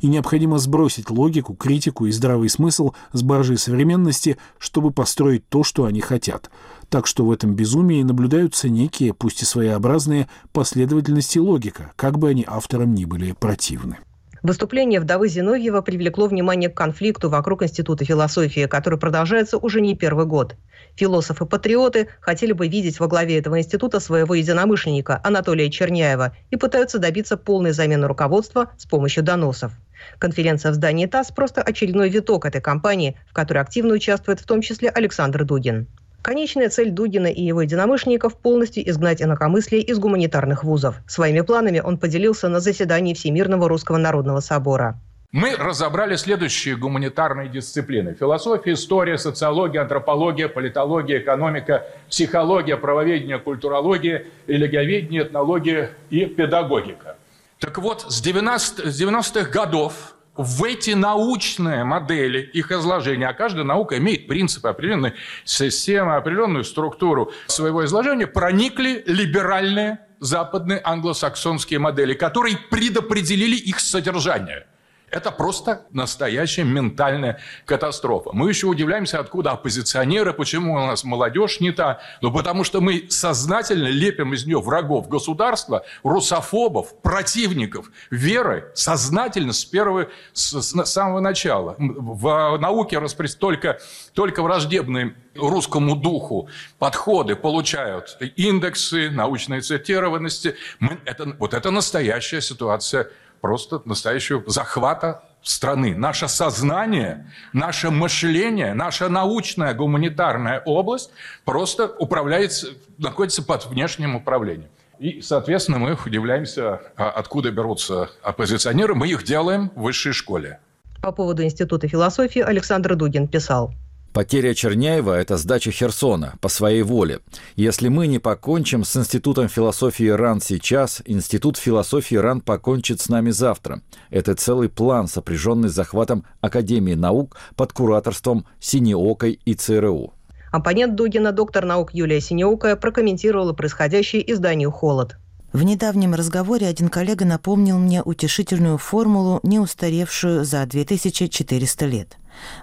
И 0.00 0.06
необходимо 0.06 0.56
сбросить 0.56 1.10
логику, 1.10 1.54
критику 1.54 2.06
и 2.06 2.10
здравый 2.10 2.48
смысл 2.48 2.92
с 3.12 3.22
баржи 3.22 3.58
современности, 3.58 4.38
чтобы 4.58 4.90
построить 4.90 5.46
то, 5.50 5.62
что 5.62 5.84
они 5.84 6.00
хотят. 6.00 6.50
Так 6.88 7.06
что 7.06 7.26
в 7.26 7.30
этом 7.30 7.54
безумии 7.54 8.02
наблюдаются 8.02 8.70
некие, 8.70 9.12
пусть 9.12 9.42
и 9.42 9.44
своеобразные, 9.44 10.26
последовательности 10.52 11.38
логика, 11.38 11.92
как 11.96 12.18
бы 12.18 12.30
они 12.30 12.46
авторам 12.48 12.94
ни 12.94 13.04
были 13.04 13.32
противны. 13.32 13.98
Выступление 14.42 14.98
вдовы 14.98 15.28
Зиновьева 15.28 15.82
привлекло 15.82 16.26
внимание 16.26 16.68
к 16.68 16.74
конфликту 16.74 17.30
вокруг 17.30 17.62
Института 17.62 18.04
философии, 18.04 18.66
который 18.66 18.98
продолжается 18.98 19.56
уже 19.56 19.80
не 19.80 19.94
первый 19.94 20.26
год. 20.26 20.56
Философы-патриоты 20.96 22.08
хотели 22.20 22.50
бы 22.50 22.66
видеть 22.66 22.98
во 22.98 23.06
главе 23.06 23.38
этого 23.38 23.60
института 23.60 24.00
своего 24.00 24.34
единомышленника 24.34 25.20
Анатолия 25.22 25.70
Черняева 25.70 26.36
и 26.50 26.56
пытаются 26.56 26.98
добиться 26.98 27.36
полной 27.36 27.70
замены 27.70 28.08
руководства 28.08 28.72
с 28.76 28.84
помощью 28.84 29.22
доносов. 29.22 29.72
Конференция 30.18 30.72
в 30.72 30.74
здании 30.74 31.06
ТАСС– 31.06 31.30
просто 31.36 31.62
очередной 31.62 32.08
виток 32.08 32.44
этой 32.44 32.60
кампании, 32.60 33.16
в 33.30 33.32
которой 33.32 33.58
активно 33.58 33.94
участвует 33.94 34.40
в 34.40 34.46
том 34.46 34.60
числе 34.60 34.90
Александр 34.90 35.44
Дугин. 35.44 35.86
Конечная 36.22 36.68
цель 36.68 36.90
Дугина 36.90 37.26
и 37.26 37.42
его 37.42 37.62
единомышленников– 37.62 38.36
полностью 38.42 38.88
изгнать 38.88 39.20
инакомыслие 39.20 39.82
из 39.82 39.98
гуманитарных 39.98 40.62
вузов. 40.62 40.94
Своими 41.08 41.40
планами 41.40 41.80
он 41.80 41.98
поделился 41.98 42.48
на 42.48 42.60
заседании 42.60 43.12
Всемирного 43.12 43.68
Русского 43.68 43.96
Народного 43.96 44.38
Собора. 44.38 45.00
Мы 45.32 45.56
разобрали 45.56 46.14
следующие 46.14 46.76
гуманитарные 46.76 47.48
дисциплины. 47.48 48.14
Философия, 48.14 48.74
история, 48.74 49.18
социология, 49.18 49.80
антропология, 49.80 50.46
политология, 50.46 51.18
экономика, 51.18 51.86
психология, 52.08 52.76
правоведение, 52.76 53.40
культурология, 53.40 54.26
религиоведение, 54.46 55.22
этнология 55.22 55.90
и 56.10 56.26
педагогика. 56.26 57.16
Так 57.58 57.78
вот, 57.78 58.02
с 58.08 58.22
90-х 58.22 59.50
годов 59.50 60.14
в 60.36 60.64
эти 60.64 60.92
научные 60.92 61.84
модели 61.84 62.40
их 62.40 62.72
изложения, 62.72 63.28
а 63.28 63.34
каждая 63.34 63.64
наука 63.64 63.98
имеет 63.98 64.28
принципы, 64.28 64.68
определенные 64.68 65.14
системы, 65.44 66.16
определенную 66.16 66.64
структуру 66.64 67.32
своего 67.46 67.84
изложения, 67.84 68.26
проникли 68.26 69.02
либеральные 69.06 69.98
западные 70.20 70.80
англосаксонские 70.82 71.80
модели, 71.80 72.14
которые 72.14 72.56
предопределили 72.70 73.56
их 73.56 73.80
содержание– 73.80 74.66
это 75.12 75.30
просто 75.30 75.86
настоящая 75.90 76.64
ментальная 76.64 77.38
катастрофа. 77.66 78.30
Мы 78.32 78.48
еще 78.48 78.66
удивляемся, 78.66 79.20
откуда 79.20 79.50
оппозиционеры, 79.52 80.32
почему 80.32 80.74
у 80.74 80.78
нас 80.78 81.04
молодежь 81.04 81.60
не 81.60 81.70
та. 81.70 82.00
Ну, 82.22 82.32
потому 82.32 82.64
что 82.64 82.80
мы 82.80 83.06
сознательно 83.10 83.88
лепим 83.88 84.32
из 84.32 84.46
нее 84.46 84.60
врагов 84.60 85.08
государства, 85.08 85.84
русофобов, 86.02 86.98
противников 87.02 87.90
веры, 88.10 88.72
сознательно 88.74 89.52
с 89.52 89.64
первого, 89.66 90.08
с, 90.32 90.60
с 90.62 90.84
самого 90.86 91.20
начала. 91.20 91.76
В 91.78 92.56
науке 92.58 92.98
распрес... 92.98 93.36
только, 93.36 93.78
только 94.14 94.42
враждебные 94.42 95.14
русскому 95.36 95.94
духу 95.94 96.48
подходы 96.78 97.36
получают 97.36 98.16
индексы 98.36 99.10
научной 99.10 99.60
цитированности. 99.60 100.56
Мы, 100.78 100.98
это, 101.04 101.36
вот 101.38 101.52
это 101.52 101.70
настоящая 101.70 102.40
ситуация 102.40 103.10
просто 103.42 103.82
настоящего 103.84 104.42
захвата 104.46 105.24
страны. 105.42 105.94
Наше 105.94 106.28
сознание, 106.28 107.30
наше 107.52 107.90
мышление, 107.90 108.72
наша 108.72 109.10
научная 109.10 109.74
гуманитарная 109.74 110.62
область 110.64 111.10
просто 111.44 111.86
управляется, 111.98 112.68
находится 112.96 113.42
под 113.42 113.66
внешним 113.66 114.14
управлением. 114.16 114.70
И, 114.98 115.20
соответственно, 115.20 115.78
мы 115.78 115.98
удивляемся, 116.06 116.80
а 116.96 117.10
откуда 117.10 117.50
берутся 117.50 118.10
оппозиционеры. 118.22 118.94
Мы 118.94 119.08
их 119.08 119.24
делаем 119.24 119.70
в 119.74 119.82
высшей 119.82 120.12
школе. 120.12 120.60
По 121.02 121.10
поводу 121.10 121.42
Института 121.42 121.88
философии 121.88 122.40
Александр 122.40 122.94
Дугин 122.94 123.26
писал. 123.26 123.74
Потеря 124.12 124.52
Черняева– 124.52 125.12
это 125.18 125.38
сдача 125.38 125.70
Херсона 125.70 126.34
по 126.42 126.48
своей 126.48 126.82
воле. 126.82 127.20
Если 127.56 127.88
мы 127.88 128.06
не 128.06 128.18
покончим 128.18 128.84
с 128.84 128.94
Институтом 128.94 129.48
философии 129.48 130.08
РАН 130.08 130.42
сейчас, 130.42 131.00
Институт 131.06 131.56
философии 131.56 132.16
РАН 132.16 132.42
покончит 132.42 133.00
с 133.00 133.08
нами 133.08 133.30
завтра. 133.30 133.80
Это 134.10 134.34
целый 134.34 134.68
план, 134.68 135.08
сопряженный 135.08 135.70
с 135.70 135.74
захватом 135.74 136.26
Академии 136.42 136.92
наук 136.92 137.38
под 137.56 137.72
кураторством 137.72 138.44
Синеокой 138.60 139.40
и 139.46 139.54
ЦРУ. 139.54 140.12
Оппонент 140.52 140.94
Дугина, 140.94 141.32
доктор 141.32 141.64
наук 141.64 141.94
Юлия 141.94 142.20
Синеокая, 142.20 142.76
прокомментировала 142.76 143.54
происходящее 143.54 144.30
изданию 144.30 144.70
«Холод». 144.70 145.16
В 145.52 145.62
недавнем 145.64 146.14
разговоре 146.14 146.66
один 146.66 146.88
коллега 146.88 147.26
напомнил 147.26 147.78
мне 147.78 148.02
утешительную 148.02 148.78
формулу, 148.78 149.38
не 149.42 149.58
устаревшую 149.58 150.44
за 150.44 150.64
2400 150.64 151.86
лет. 151.86 152.16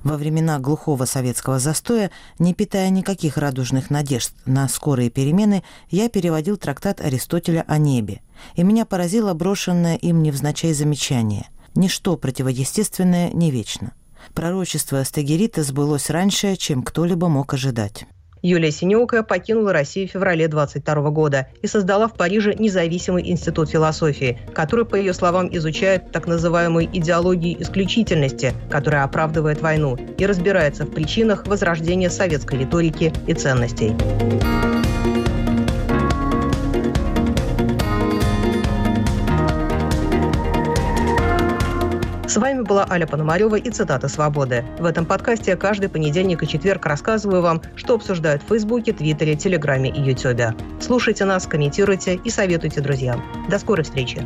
Во 0.03 0.17
времена 0.17 0.57
глухого 0.57 1.05
советского 1.05 1.59
застоя, 1.59 2.09
не 2.39 2.55
питая 2.55 2.89
никаких 2.89 3.37
радужных 3.37 3.91
надежд 3.91 4.31
на 4.45 4.67
скорые 4.67 5.11
перемены, 5.11 5.63
я 5.91 6.09
переводил 6.09 6.57
трактат 6.57 6.99
Аристотеля 6.99 7.63
о 7.67 7.77
небе, 7.77 8.21
и 8.55 8.63
меня 8.63 8.85
поразило 8.85 9.35
брошенное 9.35 9.95
им 9.95 10.23
невзначай 10.23 10.73
замечание. 10.73 11.47
Ничто 11.75 12.17
противоестественное 12.17 13.29
не 13.31 13.51
вечно. 13.51 13.93
Пророчество 14.33 15.03
Стагерита 15.03 15.61
сбылось 15.61 16.09
раньше, 16.09 16.55
чем 16.55 16.81
кто-либо 16.81 17.29
мог 17.29 17.53
ожидать. 17.53 18.07
Юлия 18.41 18.71
Синеукая 18.71 19.23
покинула 19.23 19.73
Россию 19.73 20.07
в 20.07 20.11
феврале 20.11 20.47
22 20.47 21.09
года 21.09 21.47
и 21.61 21.67
создала 21.67 22.07
в 22.07 22.13
Париже 22.13 22.53
независимый 22.57 23.29
институт 23.29 23.69
философии, 23.69 24.39
который, 24.53 24.85
по 24.85 24.95
ее 24.95 25.13
словам, 25.13 25.49
изучает 25.55 26.11
так 26.11 26.27
называемую 26.27 26.85
идеологию 26.85 27.61
исключительности, 27.61 28.53
которая 28.69 29.03
оправдывает 29.03 29.61
войну 29.61 29.97
и 30.17 30.25
разбирается 30.25 30.85
в 30.85 30.91
причинах 30.91 31.47
возрождения 31.47 32.09
советской 32.09 32.59
риторики 32.59 33.13
и 33.27 33.33
ценностей. 33.33 33.95
Вами 42.39 42.61
была 42.61 42.87
Аля 42.89 43.05
Пономарева 43.05 43.55
и 43.55 43.69
цитата 43.69 44.07
«Свободы». 44.07 44.63
В 44.79 44.85
этом 44.85 45.05
подкасте 45.05 45.51
я 45.51 45.57
каждый 45.57 45.89
понедельник 45.89 46.41
и 46.41 46.47
четверг 46.47 46.85
рассказываю 46.85 47.41
вам, 47.41 47.61
что 47.75 47.95
обсуждают 47.95 48.41
в 48.43 48.47
Фейсбуке, 48.47 48.93
Твиттере, 48.93 49.35
Телеграме 49.35 49.89
и 49.89 50.01
Ютубе. 50.01 50.55
Слушайте 50.79 51.25
нас, 51.25 51.45
комментируйте 51.45 52.15
и 52.15 52.29
советуйте 52.29 52.81
друзьям. 52.81 53.23
До 53.49 53.59
скорой 53.59 53.83
встречи! 53.83 54.25